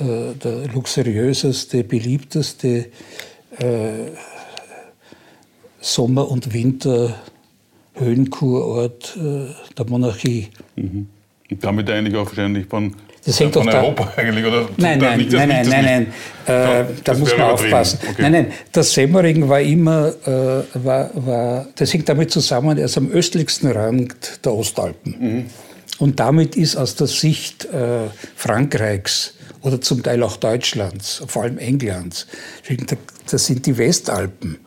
[0.00, 2.86] äh, der luxuriöseste, beliebteste
[3.58, 4.12] äh,
[5.80, 7.16] Sommer- und Winter
[7.96, 10.48] Höhenkurort der Monarchie.
[10.76, 11.08] Mhm.
[11.50, 12.94] Und damit eigentlich auch wahrscheinlich von
[13.26, 14.68] das hängt von Europa da, eigentlich, oder?
[14.76, 15.84] Nein, nein, nicht, nein, nein, nein,
[16.46, 17.98] nein, äh, da muss man aufpassen.
[18.02, 18.22] Okay.
[18.22, 22.96] Nein, nein, das Semmering war immer, äh, war, war, das hängt damit zusammen, er ist
[22.96, 25.16] am östlichsten Rand der Ostalpen.
[25.18, 25.46] Mhm.
[25.98, 31.58] Und damit ist aus der Sicht äh, Frankreichs oder zum Teil auch Deutschlands, vor allem
[31.58, 32.28] Englands,
[33.28, 34.58] das sind die Westalpen.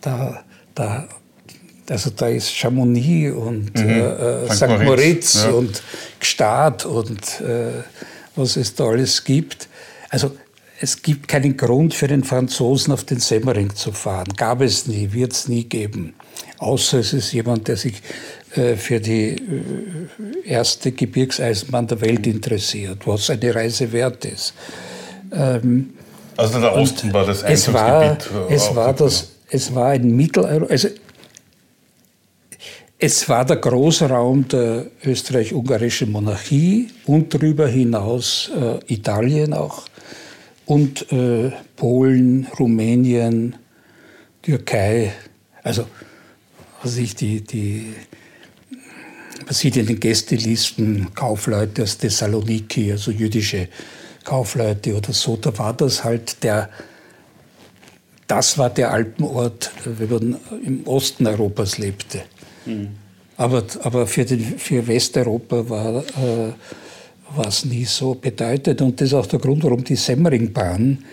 [0.00, 0.44] Da,
[0.76, 1.08] da
[1.88, 3.90] also da ist Chamonix und mhm.
[3.90, 4.68] äh, St.
[4.68, 5.50] Moritz, Moritz ja.
[5.50, 5.82] und
[6.20, 7.82] Gstaad und äh,
[8.36, 9.68] was es da alles gibt.
[10.10, 10.32] Also
[10.80, 14.28] es gibt keinen Grund für den Franzosen auf den Semmering zu fahren.
[14.36, 16.14] Gab es nie, wird es nie geben.
[16.58, 18.02] Außer es ist jemand, der sich
[18.54, 19.38] äh, für die äh,
[20.44, 24.54] erste Gebirgseisenbahn der Welt interessiert, was eine Reise wert ist.
[25.32, 25.94] Ähm,
[26.36, 28.26] also der Osten war das Einzugsgebiet.
[28.26, 30.72] Es war, es war, das, es war ein Mitteleuropa.
[30.72, 30.88] Also
[32.98, 39.84] es war der Großraum der österreich-ungarischen Monarchie und darüber hinaus äh, Italien auch
[40.66, 43.56] und äh, Polen, Rumänien,
[44.42, 45.12] Türkei.
[45.62, 45.86] Also,
[46.82, 47.94] was ich die, die
[49.44, 53.68] man sieht in den Gästelisten Kaufleute aus Thessaloniki, also jüdische
[54.24, 56.70] Kaufleute oder so, da war das halt der,
[58.26, 62.22] das war der Alpenort, wenn man im Osten Europas lebte.
[62.66, 62.88] Mhm.
[63.36, 66.52] Aber, aber für, den, für Westeuropa war, äh,
[67.64, 68.80] nie so bedeutend.
[68.80, 71.04] Und das ist auch der Grund, warum die Semmeringbahn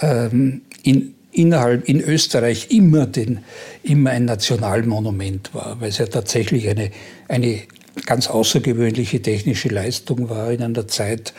[0.00, 3.40] ähm, in, innerhalb in Österreich immer, den,
[3.82, 6.90] immer ein Nationalmonument war, weil es ja tatsächlich eine,
[7.28, 7.62] eine
[8.06, 11.34] ganz außergewöhnliche technische Leistung war in einer Zeit,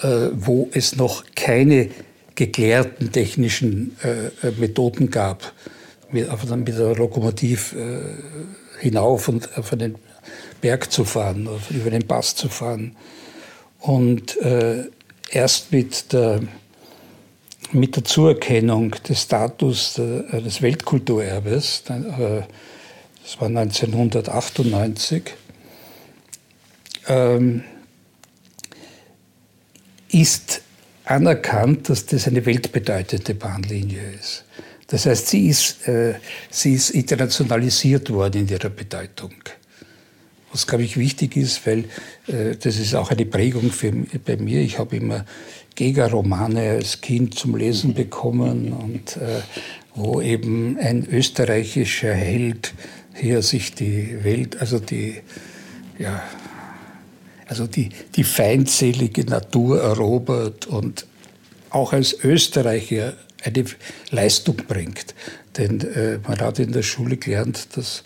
[0.00, 1.88] äh, wo es noch keine
[2.34, 5.52] geklärten technischen äh, Methoden gab,
[6.10, 9.96] mit, mit der Lokomotiv äh, hinauf und auf einen
[10.60, 12.96] Berg zu fahren, über den Pass zu fahren.
[13.80, 14.84] Und äh,
[15.30, 16.40] erst mit der,
[17.72, 22.42] mit der Zuerkennung des Status äh, des Weltkulturerbes, äh,
[23.22, 25.22] das war 1998,
[27.08, 27.64] ähm,
[30.10, 30.62] ist
[31.04, 34.44] anerkannt, dass das eine weltbedeutende Bahnlinie ist.
[34.94, 36.14] Das heißt, sie ist, äh,
[36.50, 39.32] sie ist internationalisiert worden in ihrer Bedeutung.
[40.52, 41.86] Was, glaube ich, wichtig ist, weil
[42.28, 43.90] äh, das ist auch eine Prägung für,
[44.24, 44.60] bei mir.
[44.60, 45.24] Ich habe immer
[45.74, 49.40] Gega-Romane als Kind zum Lesen bekommen und äh,
[49.96, 52.72] wo eben ein österreichischer Held
[53.14, 55.16] hier sich die Welt, also die,
[55.98, 56.22] ja,
[57.48, 61.04] also die, die feindselige Natur erobert und
[61.70, 63.14] auch als Österreicher
[63.44, 63.64] eine
[64.10, 65.14] Leistung bringt.
[65.56, 68.02] Denn äh, man hat in der Schule gelernt, dass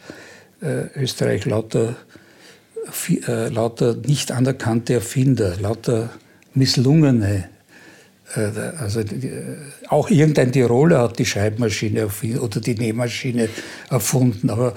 [0.60, 1.96] äh, Österreich lauter,
[3.08, 6.10] äh, lauter nicht anerkannte Erfinder, lauter
[6.54, 7.48] misslungene
[8.34, 9.04] äh, also äh,
[9.88, 12.08] auch irgendein Tiroler hat die Schreibmaschine
[12.40, 13.48] oder die Nähmaschine
[13.90, 14.74] erfunden, aber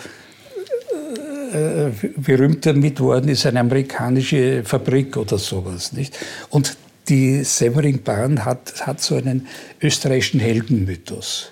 [1.53, 5.91] äh, berühmt damit worden ist eine amerikanische Fabrik oder sowas.
[5.91, 6.18] Nicht?
[6.49, 6.78] Und
[7.12, 9.47] die Semmeringbahn hat, hat so einen
[9.82, 11.51] österreichischen Heldenmythos.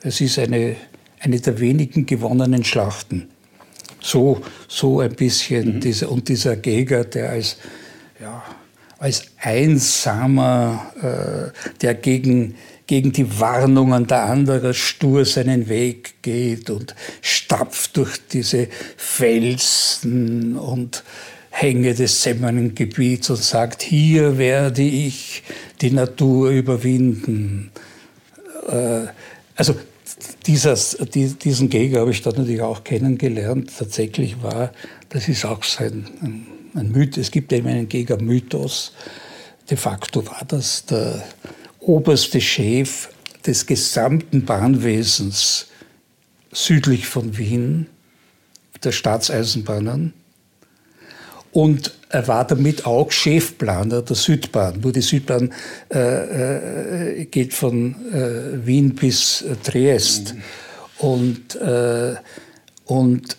[0.00, 0.76] Es ist eine,
[1.18, 3.28] eine der wenigen gewonnenen Schlachten.
[4.00, 5.76] So, so ein bisschen.
[5.76, 5.80] Mhm.
[5.80, 7.56] Dieser, und dieser Geger, der als,
[8.20, 8.44] ja,
[9.00, 12.54] als einsamer, äh, der gegen,
[12.86, 21.02] gegen die Warnungen der anderen stur seinen Weg geht und stapft durch diese Felsen und
[21.54, 25.42] Hänge des Semmerngebiets und sagt, hier werde ich
[25.82, 27.70] die Natur überwinden.
[28.66, 29.06] Äh,
[29.54, 29.76] also
[30.46, 30.96] dieses,
[31.44, 33.70] diesen Geger habe ich dort natürlich auch kennengelernt.
[33.78, 34.72] Tatsächlich war,
[35.10, 38.94] das ist auch sein ein, ein Mythos, es gibt eben einen Geger-Mythos.
[39.70, 41.22] De facto war das der
[41.80, 43.10] oberste Chef
[43.46, 45.66] des gesamten Bahnwesens
[46.50, 47.86] südlich von Wien,
[48.82, 50.14] der Staatseisenbahnen.
[51.52, 54.80] Und er war damit auch Chefplaner der Südbahn.
[54.80, 55.52] Nur die Südbahn
[55.92, 60.34] äh, äh, geht von äh, Wien bis äh, Triest.
[60.98, 62.14] Und, äh,
[62.86, 63.36] und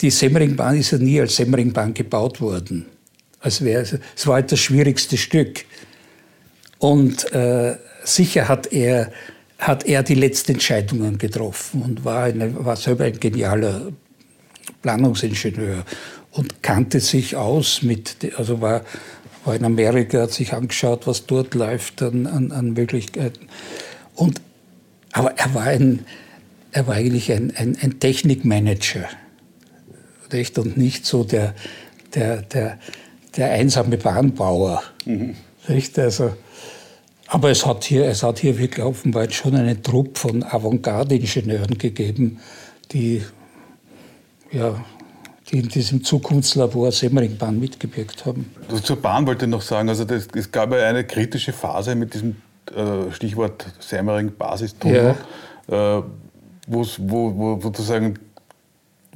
[0.00, 2.86] die Semmeringbahn ist ja nie als Semmeringbahn gebaut worden.
[3.40, 5.64] Als wär, es war halt das schwierigste Stück.
[6.78, 9.12] Und äh, sicher hat er,
[9.58, 13.92] hat er die letzten Entscheidungen getroffen und war, eine, war selber ein genialer
[14.80, 15.84] Planungsingenieur
[16.32, 18.82] und kannte sich aus mit, also war,
[19.44, 23.48] war in Amerika, hat sich angeschaut, was dort läuft an, an, an Möglichkeiten.
[24.14, 24.40] Und,
[25.12, 26.04] aber er war, ein,
[26.72, 29.08] er war eigentlich ein, ein, ein Technikmanager.
[30.32, 30.58] Nicht?
[30.58, 31.54] Und nicht so der,
[32.14, 32.78] der, der,
[33.36, 34.82] der einsame Bahnbauer.
[35.04, 35.34] Mhm.
[35.66, 35.98] Nicht?
[35.98, 36.34] Also,
[37.26, 42.40] aber es hat hier, es hat hier wirklich offenbar schon einen Trupp von Avantgarde-Ingenieuren gegeben,
[42.92, 43.22] die
[44.50, 44.84] ja,
[45.50, 48.50] die in diesem Zukunftslabor Semmeringbahn mitgewirkt haben.
[48.68, 51.94] Also zur Bahn wollte ich noch sagen, also das, es gab ja eine kritische Phase
[51.94, 52.36] mit diesem
[52.74, 55.16] äh, Stichwort Semmering-Basistunnel,
[55.68, 55.98] ja.
[55.98, 56.02] äh,
[56.66, 58.18] wo, wo sozusagen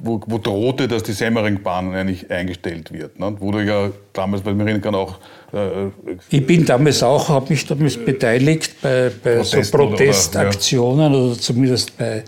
[0.01, 3.17] wo, wo, drohte, dass die Semmeringbahn eigentlich eingestellt wird.
[3.17, 3.35] Ne?
[3.39, 5.19] Wo du ja damals, weil mir kann auch.
[5.53, 5.87] Äh,
[6.29, 11.25] ich bin damals auch, habe mich damals beteiligt bei, bei so Protestaktionen oder, ja.
[11.27, 12.23] oder zumindest bei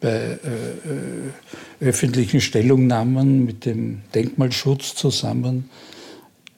[0.00, 5.70] bei äh, äh, öffentlichen Stellungnahmen mit dem Denkmalschutz zusammen.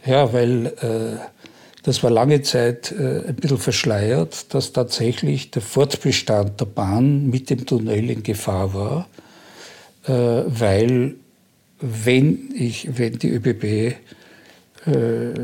[0.05, 1.19] Ja, weil äh,
[1.83, 7.51] das war lange Zeit äh, ein bisschen verschleiert, dass tatsächlich der Fortbestand der Bahn mit
[7.51, 9.09] dem Tunnel in Gefahr war,
[10.07, 11.15] äh, weil
[11.81, 15.35] wenn, ich, wenn die ÖBB äh,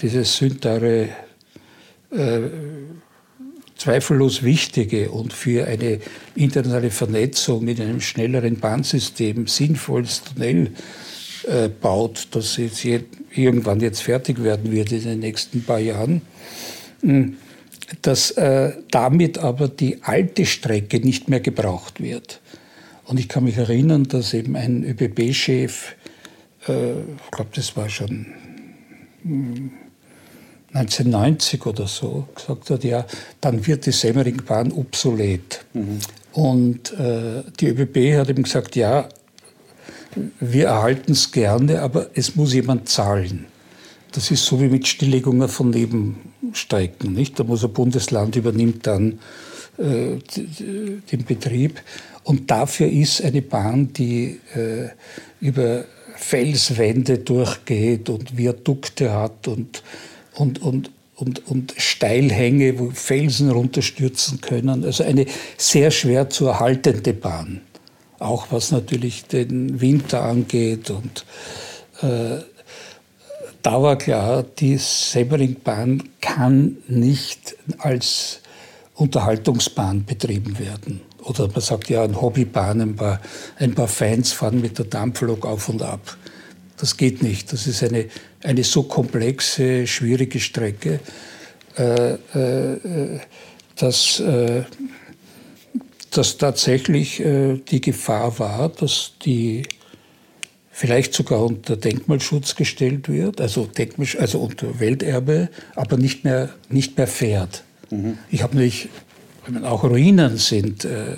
[0.00, 1.08] dieses sündare
[3.84, 5.98] zweifellos wichtige und für eine
[6.34, 10.70] internationale Vernetzung mit einem schnelleren Bahnsystem sinnvolles Tunnel
[11.46, 16.22] äh, baut, das jetzt irgendwann jetzt fertig werden wird in den nächsten paar Jahren,
[17.02, 17.36] hm,
[18.00, 22.40] dass äh, damit aber die alte Strecke nicht mehr gebraucht wird.
[23.04, 25.94] Und ich kann mich erinnern, dass eben ein ÖBB-Chef,
[26.68, 28.24] äh, ich glaube, das war schon
[29.22, 29.72] hm,
[30.74, 33.06] 1990 oder so gesagt hat, ja,
[33.40, 35.64] dann wird die Semmeringbahn obsolet.
[35.72, 36.00] Mhm.
[36.32, 39.08] Und äh, die ÖBB hat ihm gesagt, ja,
[40.40, 43.46] wir erhalten es gerne, aber es muss jemand zahlen.
[44.12, 47.12] Das ist so wie mit Stilllegungen von Nebenstrecken.
[47.12, 47.38] Nicht?
[47.38, 49.20] Da muss ein Bundesland übernimmt dann
[49.78, 50.18] äh,
[51.10, 51.80] den Betrieb.
[52.24, 54.88] Und dafür ist eine Bahn, die äh,
[55.40, 55.84] über
[56.16, 59.82] Felswände durchgeht und Viadukte hat und
[60.34, 64.84] und, und, und, und Steilhänge, wo Felsen runterstürzen können.
[64.84, 65.26] Also eine
[65.56, 67.60] sehr schwer zu erhaltende Bahn.
[68.18, 70.90] Auch was natürlich den Winter angeht.
[70.90, 71.24] Und
[72.02, 72.42] äh,
[73.62, 78.40] da war klar, die Semmeringbahn kann nicht als
[78.94, 81.00] Unterhaltungsbahn betrieben werden.
[81.22, 83.20] Oder man sagt ja, eine Hobbybahn, ein paar,
[83.58, 86.16] ein paar Fans fahren mit der Dampflok auf und ab.
[86.84, 87.50] Das geht nicht.
[87.50, 88.10] Das ist eine,
[88.42, 91.00] eine so komplexe, schwierige Strecke,
[91.78, 93.20] äh, äh,
[93.76, 94.64] dass, äh,
[96.10, 99.62] dass tatsächlich äh, die Gefahr war, dass die
[100.72, 106.98] vielleicht sogar unter Denkmalschutz gestellt wird, also, Denkmal, also unter Welterbe, aber nicht mehr, nicht
[106.98, 107.64] mehr fährt.
[107.88, 108.18] Mhm.
[108.30, 108.90] Ich habe nämlich,
[109.62, 111.16] auch Ruinen sind äh, äh,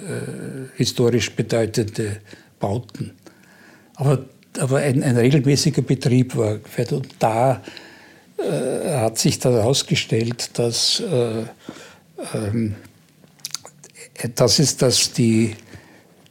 [0.77, 2.19] historisch bedeutende
[2.61, 3.15] Bauten.
[3.97, 4.27] Aber,
[4.59, 6.59] aber ein, ein regelmäßiger Betrieb war.
[6.91, 7.63] Und da
[8.39, 11.45] äh, hat sich dann herausgestellt, dass äh,
[12.35, 12.75] ähm,
[14.35, 15.55] das ist, dass die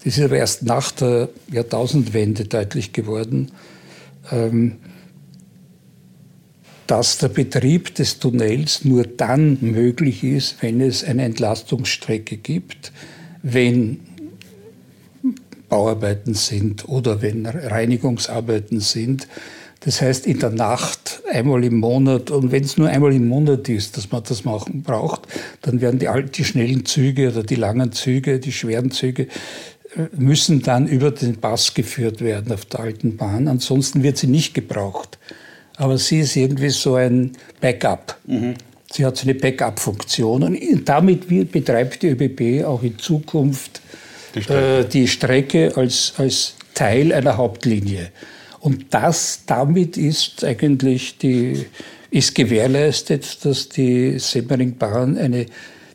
[0.03, 3.51] das ist aber erst nach der Jahrtausendwende deutlich geworden,
[4.31, 4.77] ähm,
[6.85, 12.91] dass der Betrieb des Tunnels nur dann möglich ist, wenn es eine Entlastungsstrecke gibt,
[13.41, 14.01] wenn
[15.69, 19.27] Bauarbeiten sind oder wenn Reinigungsarbeiten sind.
[19.81, 23.69] Das heißt, in der Nacht einmal im Monat, und wenn es nur einmal im Monat
[23.69, 25.27] ist, dass man das machen braucht,
[25.61, 29.27] dann werden die, die schnellen Züge oder die langen Züge, die schweren Züge,
[30.17, 33.47] müssen dann über den Pass geführt werden auf der alten Bahn.
[33.47, 35.17] Ansonsten wird sie nicht gebraucht.
[35.77, 38.17] Aber sie ist irgendwie so ein Backup.
[38.25, 38.55] Mhm.
[38.91, 40.43] Sie hat so eine Backup-Funktion.
[40.43, 43.81] Und damit betreibt die ÖBB auch in Zukunft
[44.35, 48.11] die Strecke, äh, die Strecke als, als Teil einer Hauptlinie.
[48.59, 51.65] Und das, damit ist eigentlich die,
[52.11, 55.45] ist gewährleistet, dass die Semmeringbahn eine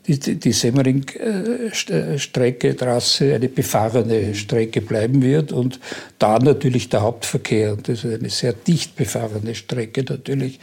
[0.07, 5.79] die, die Semmering-Strecke, Trasse, eine befahrene Strecke bleiben wird und
[6.17, 10.59] da natürlich der Hauptverkehr, das ist eine sehr dicht befahrene Strecke natürlich,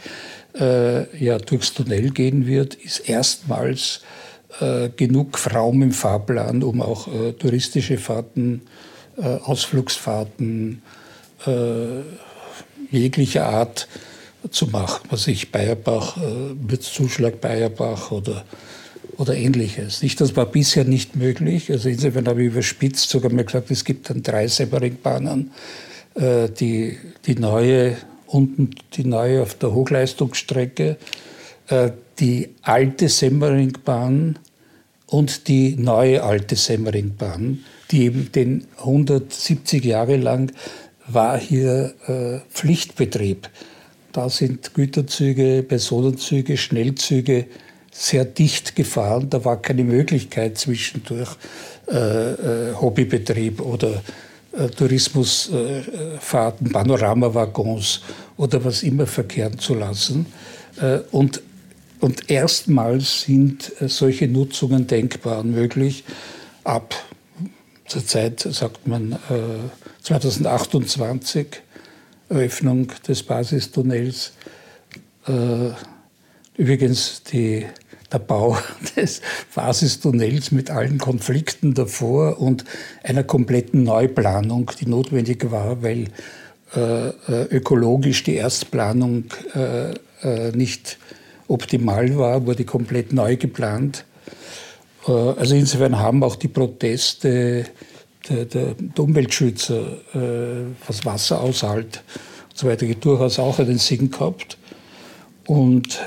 [0.59, 4.01] äh, ja, durchs Tunnel gehen wird, ist erstmals
[4.59, 8.61] äh, genug Raum im Fahrplan, um auch äh, touristische Fahrten,
[9.17, 10.81] äh, Ausflugsfahrten
[11.45, 12.01] äh,
[12.91, 13.87] jeglicher Art
[14.49, 15.07] zu machen.
[15.09, 18.45] Was ich Bayerbach, äh, Mürzzuschlag Bayerbach oder
[19.17, 20.01] oder ähnliches.
[20.01, 21.69] Nicht, das war bisher nicht möglich.
[21.71, 25.51] Also insofern habe ich überspitzt sogar mal gesagt, es gibt dann drei Semmeringbahnen.
[26.15, 27.97] Äh, die, die neue
[28.27, 30.95] unten, die neue auf der Hochleistungsstrecke, äh,
[32.19, 34.39] die alte Semmeringbahn
[35.05, 40.51] und die neue alte Semmeringbahn, die eben den 170 Jahre lang
[41.07, 43.49] war hier äh, Pflichtbetrieb.
[44.11, 47.45] Da sind Güterzüge, Personenzüge, Schnellzüge
[47.91, 49.29] sehr dicht gefahren.
[49.29, 51.29] Da war keine Möglichkeit zwischendurch
[51.91, 54.01] äh, äh, Hobbybetrieb oder
[54.51, 58.01] äh, Tourismusfahrten, äh, Panoramawagons
[58.37, 60.25] oder was immer verkehren zu lassen.
[60.81, 61.41] Äh, und,
[61.99, 66.03] und erstmals sind äh, solche Nutzungen denkbar und möglich.
[66.63, 66.95] Ab
[67.87, 69.17] zur Zeit, sagt man,
[70.03, 71.47] 2028,
[72.29, 74.33] Eröffnung des Basistunnels.
[76.55, 77.65] Übrigens, die
[78.11, 78.57] der Bau
[78.95, 79.21] des
[79.53, 82.65] Basistunnels mit allen Konflikten davor und
[83.03, 86.07] einer kompletten Neuplanung, die notwendig war, weil
[86.75, 87.13] äh, äh
[87.49, 89.25] ökologisch die Erstplanung
[89.55, 89.91] äh,
[90.23, 90.97] äh, nicht
[91.49, 94.05] optimal war, wurde komplett neu geplant.
[95.07, 97.65] Äh, also insofern haben auch die Proteste
[98.29, 99.81] der, der, der Umweltschützer,
[100.13, 100.19] äh,
[100.87, 102.03] was Wasseraushalt
[102.49, 104.57] und so weiter, durchaus auch einen Sinn gehabt.
[105.47, 105.99] Und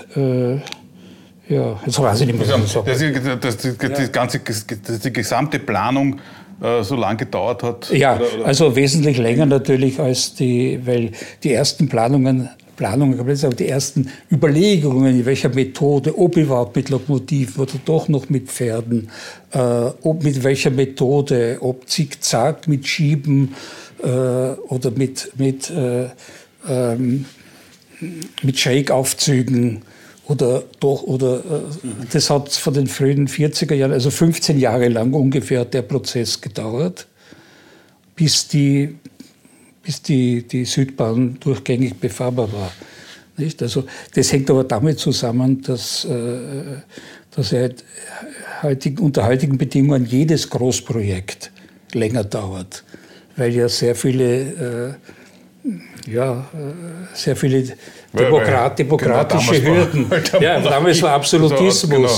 [1.49, 5.13] ja, jetzt weiß ich nicht mehr, was ich sagen dass, dass, die ganze, dass die
[5.13, 6.21] gesamte Planung
[6.63, 7.91] äh, so lange gedauert hat?
[7.91, 8.47] Ja, oder, oder?
[8.47, 11.11] also wesentlich länger natürlich als die, weil
[11.43, 17.63] die ersten Planungen Planungen, sagen, die ersten Überlegungen, in welcher Methode, ob überhaupt mit Lokomotiven
[17.63, 19.11] oder doch noch mit Pferden,
[19.53, 23.55] äh, ob mit welcher Methode, ob zickzack mit Schieben
[24.03, 26.09] äh, oder mit, mit, äh,
[26.69, 27.27] ähm,
[28.43, 29.83] mit Shake-Aufzügen
[30.27, 35.13] oder doch, oder äh, das hat von den frühen 40er Jahren, also 15 Jahre lang
[35.13, 37.07] ungefähr der Prozess gedauert,
[38.17, 38.97] bis die,
[39.83, 42.73] bis die, die Südbahn durchgängig befahrbar war.
[43.37, 43.63] Nicht?
[43.63, 46.39] Also das hängt aber damit zusammen, dass, äh,
[47.35, 47.85] dass halt
[48.63, 51.51] heutig, unter heutigen Bedingungen jedes Großprojekt
[51.93, 52.85] länger dauert,
[53.37, 54.99] weil ja sehr viele,
[55.65, 57.65] äh, ja, äh, sehr viele
[58.13, 60.11] Demokrat, demokratische genau, Hürden.
[60.11, 61.89] War, ja, damals war Absolutismus.
[61.89, 62.09] Genau.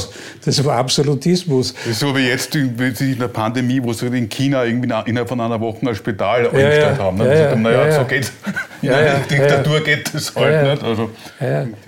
[0.45, 1.72] Das war Absolutismus.
[1.72, 5.40] Das ist so wie jetzt in der Pandemie, wo sie in China irgendwie innerhalb von
[5.40, 7.18] einer Woche ein Spital ja, eingestellt ja, haben.
[7.18, 7.40] Ne?
[7.40, 8.32] Ja, naja, ja, so geht
[8.82, 10.82] in ja, der Diktatur geht das halt nicht.
[10.82, 11.11] Also,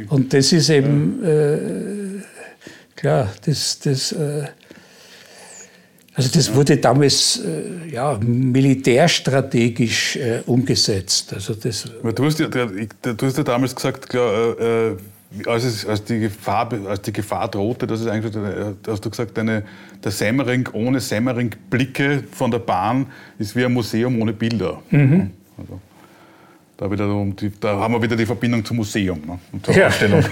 [0.09, 2.23] Und das ist eben, äh,
[2.95, 4.45] klar, das, das, äh,
[6.17, 11.35] Also das wurde damals äh, ja, militärstrategisch äh, umgesetzt.
[11.35, 14.97] Also das du, hast ja, du hast ja damals gesagt, klar, äh, äh,
[15.45, 19.11] als, es, als, die Gefahr, als die Gefahr drohte, dass es eigentlich, äh, hast du
[19.11, 19.65] gesagt, eine,
[20.03, 23.07] der Semmering ohne Semmering-Blicke von der Bahn
[23.39, 24.81] ist wie ein Museum ohne Bilder.
[24.91, 25.33] Mhm.
[25.59, 25.81] Also,
[26.79, 29.89] da, wieder, da, haben wir wieder die Verbindung zum Museum ne, und zur ja.
[29.89, 30.25] Ausstellung.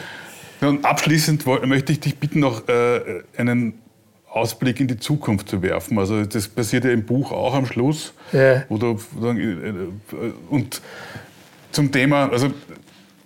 [0.60, 3.74] und abschließend möchte ich dich bitten, noch äh, einen
[4.36, 5.98] Ausblick in die Zukunft zu werfen.
[5.98, 8.12] Also das passiert ja im Buch auch am Schluss.
[8.32, 8.64] Ja.
[8.68, 8.98] Wo du,
[10.50, 10.80] und
[11.72, 12.50] zum Thema, also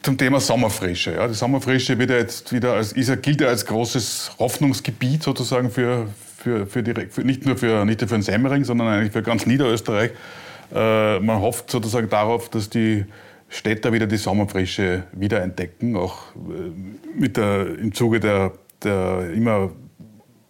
[0.03, 1.15] zum Thema Sommerfrische.
[1.15, 1.29] Ja.
[1.29, 6.09] Die Sommerfrische wird ja jetzt wieder als, ist, gilt ja als großes Hoffnungsgebiet sozusagen für,
[6.39, 9.23] für, für, die, für nicht nur für, nicht nur für den Semmering, sondern eigentlich für
[9.23, 10.13] ganz Niederösterreich.
[10.75, 13.05] Äh, man hofft sozusagen darauf, dass die
[13.49, 18.53] Städter wieder die Sommerfrische wiederentdecken, auch äh, mit der, im Zuge der,
[18.83, 19.71] der immer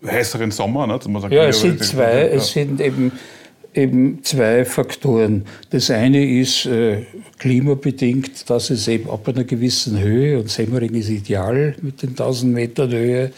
[0.07, 0.87] heißeren Sommer.
[0.87, 0.99] Ne?
[1.09, 2.13] Man sagt, ja, es sind zwei.
[2.13, 2.27] Ja.
[2.29, 3.13] Es sind eben,
[3.75, 5.45] eben zwei Faktoren.
[5.71, 7.05] Das eine ist äh,
[7.39, 12.53] klimabedingt, dass es eben ab einer gewissen Höhe, und Semmering ist ideal mit den 1000
[12.53, 13.33] Metern Höhe,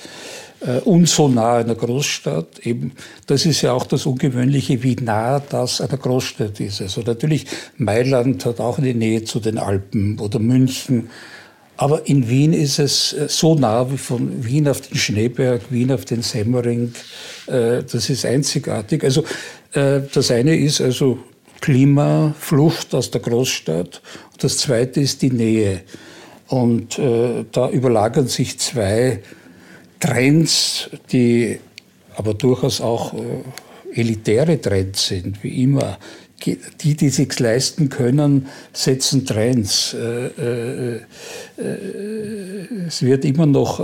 [0.61, 2.61] äh, und so nah einer Großstadt.
[2.61, 2.93] Eben,
[3.27, 6.81] das ist ja auch das Ungewöhnliche, wie nah das einer Großstadt ist.
[6.81, 7.47] Also natürlich,
[7.77, 11.11] Mailand hat auch eine Nähe zu den Alpen oder München
[11.77, 15.91] aber in Wien ist es äh, so nah wie von Wien auf den Schneeberg, Wien
[15.93, 16.93] auf den Semmering.
[17.47, 19.03] Äh, das ist einzigartig.
[19.05, 19.25] Also
[19.73, 21.19] äh, das eine ist also
[21.61, 24.03] Klimaflucht aus der Großstadt.
[24.39, 25.83] Das zweite ist die Nähe.
[26.49, 29.23] Und da überlagern sich zwei
[30.01, 31.61] Trends, die
[32.17, 33.15] aber durchaus auch
[33.95, 35.99] elitäre Trends sind, wie immer
[36.47, 39.95] die, die sich leisten können, setzen Trends.
[39.95, 41.01] Äh, äh, äh,
[42.87, 43.81] es wird immer noch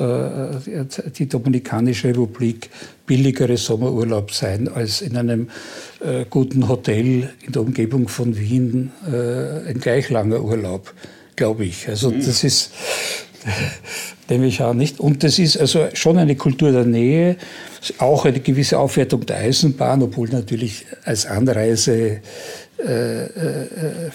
[1.18, 2.70] die Dominikanische Republik
[3.06, 5.48] billigere Sommerurlaub sein als in einem
[6.30, 10.92] guten Hotel in der Umgebung von Wien ein gleich langer Urlaub,
[11.36, 11.88] glaube ich.
[11.88, 12.24] Also mhm.
[12.24, 12.70] das ist
[14.28, 15.00] nehme ich an, nicht?
[15.00, 17.36] Und das ist also schon eine Kultur der Nähe,
[17.98, 22.20] auch eine gewisse Aufwertung der Eisenbahn, obwohl natürlich als Anreise
[22.78, 24.10] äh, äh,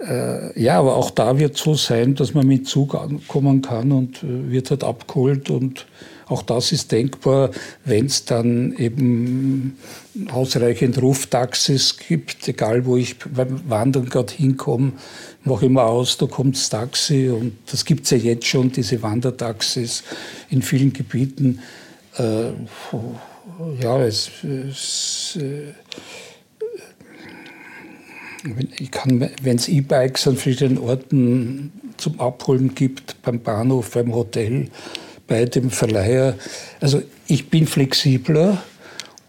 [0.00, 4.22] äh, ja, aber auch da wird so sein, dass man mit Zug ankommen kann und
[4.22, 5.86] äh, wird halt abgeholt und
[6.28, 7.50] auch das ist denkbar,
[7.84, 9.78] wenn es dann eben
[10.30, 14.92] ausreichend Ruftaxis gibt, egal wo ich beim Wandern gerade hinkomme,
[15.48, 19.02] mache immer aus, da kommt das Taxi und das gibt es ja jetzt schon, diese
[19.02, 20.04] Wandertaxis
[20.50, 21.60] in vielen Gebieten.
[22.16, 22.50] Äh,
[23.80, 25.72] ja, es, es äh,
[28.78, 34.68] ich kann, wenn es E-Bikes an verschiedenen Orten zum Abholen gibt, beim Bahnhof, beim Hotel,
[35.26, 36.34] bei dem Verleiher.
[36.80, 38.62] Also ich bin flexibler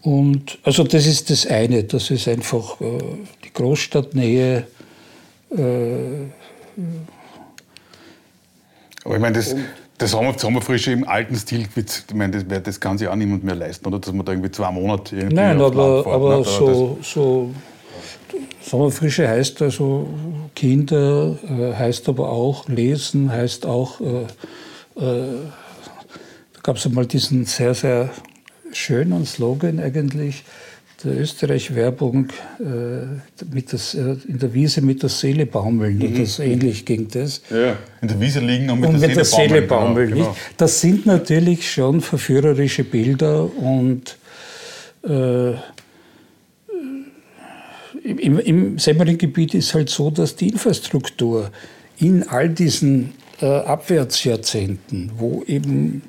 [0.02, 2.98] und also das ist das eine, das ist einfach äh,
[3.44, 4.66] die Großstadtnähe.
[5.50, 6.30] Äh,
[9.04, 9.56] aber ich meine, das,
[9.98, 13.54] das Sommer, Sommerfrische im alten Stil, ich meine, das, das kann sich auch niemand mehr
[13.54, 13.98] leisten, oder?
[13.98, 17.50] Dass man da irgendwie zwei Monate irgendwie Nein, aber, fährt, aber so, so
[18.62, 20.08] Sommerfrische heißt also
[20.54, 24.22] Kinder, äh, heißt aber auch Lesen, heißt auch, äh,
[24.96, 25.40] äh,
[26.54, 28.10] da gab es einmal diesen sehr, sehr
[28.72, 30.44] schönen Slogan eigentlich,
[31.04, 32.28] der Österreich-Werbung
[32.58, 35.98] äh, mit das, äh, in der Wiese mit der Seele baumeln.
[35.98, 36.18] Mhm.
[36.18, 37.42] Das ähnlich ging das.
[37.50, 40.10] Ja, in der Wiese liegen und mit, und der, mit Seele der Seele baumeln.
[40.10, 40.36] Genau, genau.
[40.56, 44.18] Das sind natürlich schon verführerische Bilder und
[45.02, 45.52] äh,
[48.02, 51.50] im, im Semmering-Gebiet ist halt so, dass die Infrastruktur
[51.98, 56.02] in all diesen äh, Abwärtsjahrzehnten, wo eben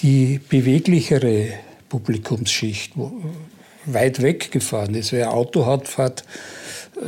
[0.00, 1.48] die beweglichere
[1.88, 3.12] Publikumsschicht wo,
[3.92, 6.24] weit weggefahren ist, wer Auto hat, fährt
[6.96, 7.00] äh,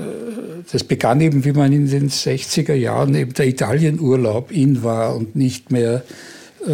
[0.72, 5.36] das begann eben, wie man in den 60er Jahren eben der Italienurlaub in war und
[5.36, 6.02] nicht mehr
[6.66, 6.68] äh,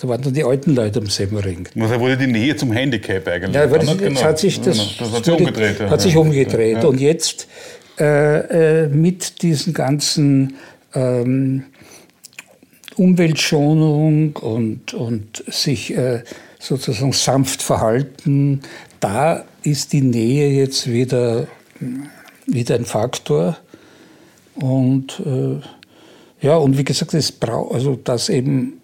[0.00, 1.68] da waren dann die alten Leute am Semmering.
[1.78, 3.54] Also wurde die Nähe zum Handicap eigentlich.
[3.54, 4.22] Ja, aber das, genau.
[4.22, 5.80] hat sich, das, das hat sich umgedreht.
[5.80, 6.78] Hat sich umgedreht.
[6.82, 6.88] Ja.
[6.88, 7.46] Und jetzt
[8.00, 10.54] äh, äh, mit diesen ganzen
[10.94, 11.64] ähm,
[12.96, 16.22] Umweltschonung und, und sich äh,
[16.58, 18.60] sozusagen sanft verhalten,
[19.00, 21.46] da ist die Nähe jetzt wieder,
[22.46, 23.56] wieder ein Faktor.
[24.56, 25.60] Und äh,
[26.40, 28.80] ja, und wie gesagt, es braucht, also das eben,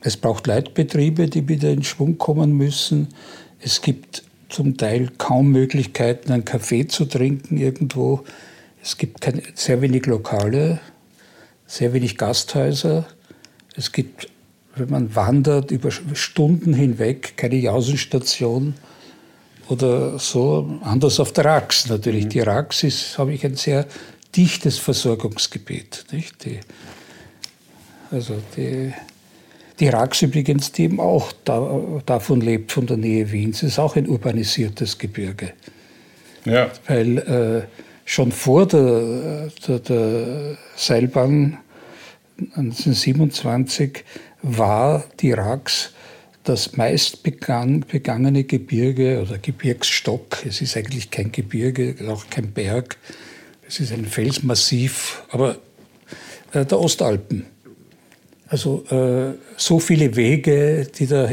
[0.00, 3.08] es braucht Leitbetriebe, die wieder in Schwung kommen müssen.
[3.60, 8.24] Es gibt zum Teil kaum Möglichkeiten, einen Kaffee zu trinken irgendwo.
[8.82, 10.80] Es gibt keine, sehr wenig Lokale,
[11.66, 13.06] sehr wenig Gasthäuser.
[13.74, 14.28] Es gibt
[14.76, 18.74] wenn man wandert über Stunden hinweg, keine Jausenstation
[19.68, 22.24] oder so, anders auf der Rax natürlich.
[22.26, 22.28] Mhm.
[22.30, 23.86] Die Rax ist, habe ich, ein sehr
[24.34, 26.06] dichtes Versorgungsgebiet.
[26.12, 26.44] Nicht?
[26.44, 26.60] Die,
[28.10, 28.92] also die,
[29.78, 33.96] die Rax übrigens, die eben auch da, davon lebt, von der Nähe Wiens, ist auch
[33.96, 35.52] ein urbanisiertes Gebirge.
[36.44, 36.70] Ja.
[36.86, 37.62] Weil äh,
[38.04, 41.58] schon vor der, der, der Seilbahn
[42.38, 44.04] 1927
[44.42, 45.92] war die Rax
[46.44, 50.44] das meist begangene Gebirge oder Gebirgsstock.
[50.46, 52.96] Es ist eigentlich kein Gebirge, auch kein Berg.
[53.66, 55.58] Es ist ein Felsmassiv, aber
[56.52, 57.46] äh, der Ostalpen.
[58.48, 61.30] Also äh, so viele Wege, die da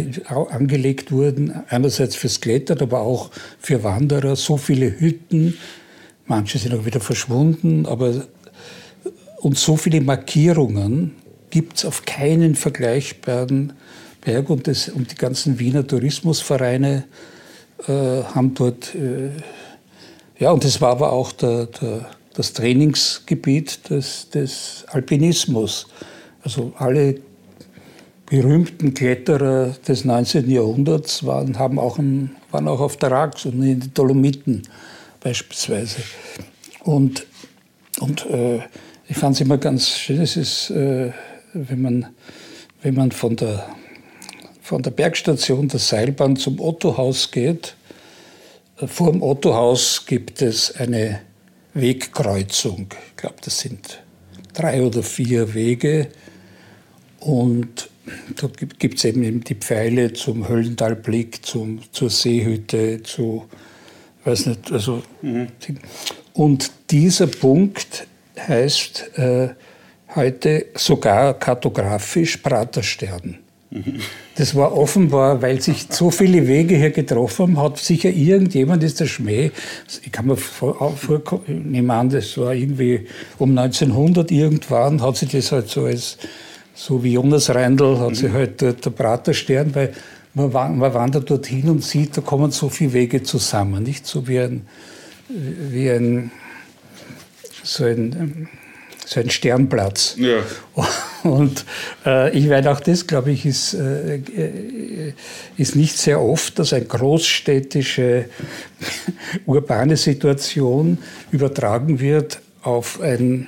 [0.52, 5.57] angelegt wurden, einerseits fürs Klettern, aber auch für Wanderer, so viele Hütten,
[6.27, 8.27] manche sind auch wieder verschwunden, aber
[9.38, 11.15] und so viele Markierungen
[11.50, 13.74] gibt es auf keinen vergleichbaren
[14.22, 17.06] Berg und, das, und die ganzen Wiener Tourismusvereine
[17.88, 19.32] äh, haben dort, äh,
[20.38, 25.88] ja, und das war aber auch der, der, das Trainingsgebiet des, des Alpinismus.
[26.44, 27.16] Also alle
[28.26, 30.50] berühmten Kletterer des 19.
[30.50, 34.64] Jahrhunderts waren, haben auch ein, waren auch auf der Rax und in den Dolomiten
[35.20, 35.98] beispielsweise.
[36.84, 37.26] Und,
[38.00, 38.60] und äh,
[39.08, 41.12] ich fand es immer ganz schön, es ist, äh,
[41.54, 42.06] wenn, man,
[42.82, 43.68] wenn man von der,
[44.62, 47.76] von der Bergstation der Seilbahn zum Ottohaus geht.
[48.80, 51.22] Äh, vor dem Ottohaus gibt es eine
[51.74, 52.88] Wegkreuzung.
[53.10, 54.02] Ich glaube, das sind
[54.54, 56.08] drei oder vier Wege.
[57.20, 57.90] Und
[58.38, 58.50] da
[58.80, 63.46] gibt es eben die Pfeile zum Höllentalblick, zum, zur Seehütte, zu,
[64.24, 65.04] weiß nicht, also.
[65.22, 65.48] Mhm.
[66.34, 68.08] Und dieser Punkt
[68.38, 69.50] heißt äh,
[70.15, 73.38] heute sogar kartografisch Praterstern.
[74.36, 78.99] Das war offenbar, weil sich so viele Wege hier getroffen haben, hat sicher irgendjemand, ist
[78.99, 79.52] der Schmäh,
[80.03, 83.06] ich kann mir vornehmen an, das war irgendwie
[83.38, 86.18] um 1900 irgendwann, hat sich das halt so als,
[86.73, 89.94] so wie Jonas Reindl, hat sich halt dort der Praterstern, weil
[90.34, 94.40] man, man wandert dorthin und sieht, da kommen so viele Wege zusammen, nicht so wie
[94.40, 94.65] ein,
[95.27, 96.31] wie ein
[97.61, 98.49] so ein,
[99.10, 100.15] so ein Sternplatz.
[100.18, 100.44] Ja.
[101.23, 101.65] Und
[102.06, 105.14] äh, ich werde auch das, glaube ich, ist, äh, äh,
[105.57, 108.26] ist nicht sehr oft, dass eine großstädtische,
[109.48, 110.99] urbane Situation
[111.31, 113.48] übertragen wird auf ein,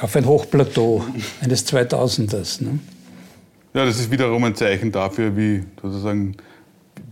[0.00, 1.02] auf ein Hochplateau
[1.40, 2.62] eines 2000ers.
[2.62, 2.78] Ne?
[3.72, 6.36] Ja, das ist wiederum ein Zeichen dafür, wie sozusagen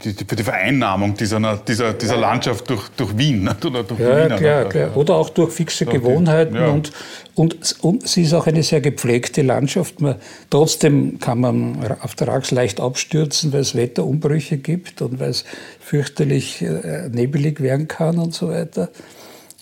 [0.05, 3.65] die, für die Vereinnahmung dieser, dieser, dieser Landschaft durch, durch Wien nicht?
[3.65, 4.71] oder durch ja, Wiener, klar, nicht?
[4.71, 4.97] klar.
[4.97, 6.55] Oder auch durch fixe durch Gewohnheiten.
[6.55, 6.69] Die, ja.
[6.69, 6.93] und,
[7.35, 10.01] und, und sie ist auch eine sehr gepflegte Landschaft.
[10.01, 10.17] Man,
[10.51, 15.45] trotzdem kann man auf der Rax leicht abstürzen, weil es Wetterumbrüche gibt und weil es
[15.81, 18.91] fürchterlich äh, nebelig werden kann und so weiter.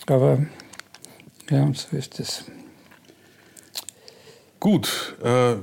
[0.05, 0.39] Aber
[1.49, 2.45] ja, so ist es.
[4.59, 5.55] Gut, äh,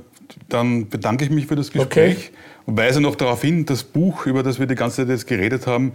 [0.49, 2.17] dann bedanke ich mich für das Gespräch.
[2.17, 2.29] Okay.
[2.65, 5.67] Und weise noch darauf hin, das Buch, über das wir die ganze Zeit jetzt geredet
[5.67, 5.93] haben,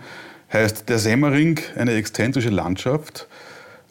[0.52, 3.26] heißt Der Semmering, eine exzentrische Landschaft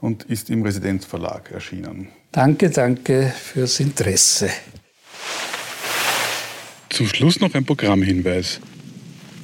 [0.02, 2.10] und ist im Residenzverlag erschienen.
[2.32, 4.50] Danke, danke fürs Interesse.
[6.90, 8.60] Zum Schluss noch ein Programmhinweis.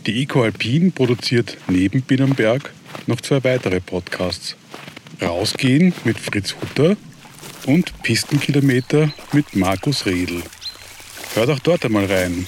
[0.05, 2.71] Die Eco Alpin produziert neben Binnenberg
[3.07, 4.55] noch zwei weitere Podcasts.
[5.21, 6.97] Rausgehen mit Fritz Hutter
[7.65, 10.43] und Pistenkilometer mit Markus Riedl.
[11.33, 12.47] Hört auch dort einmal rein.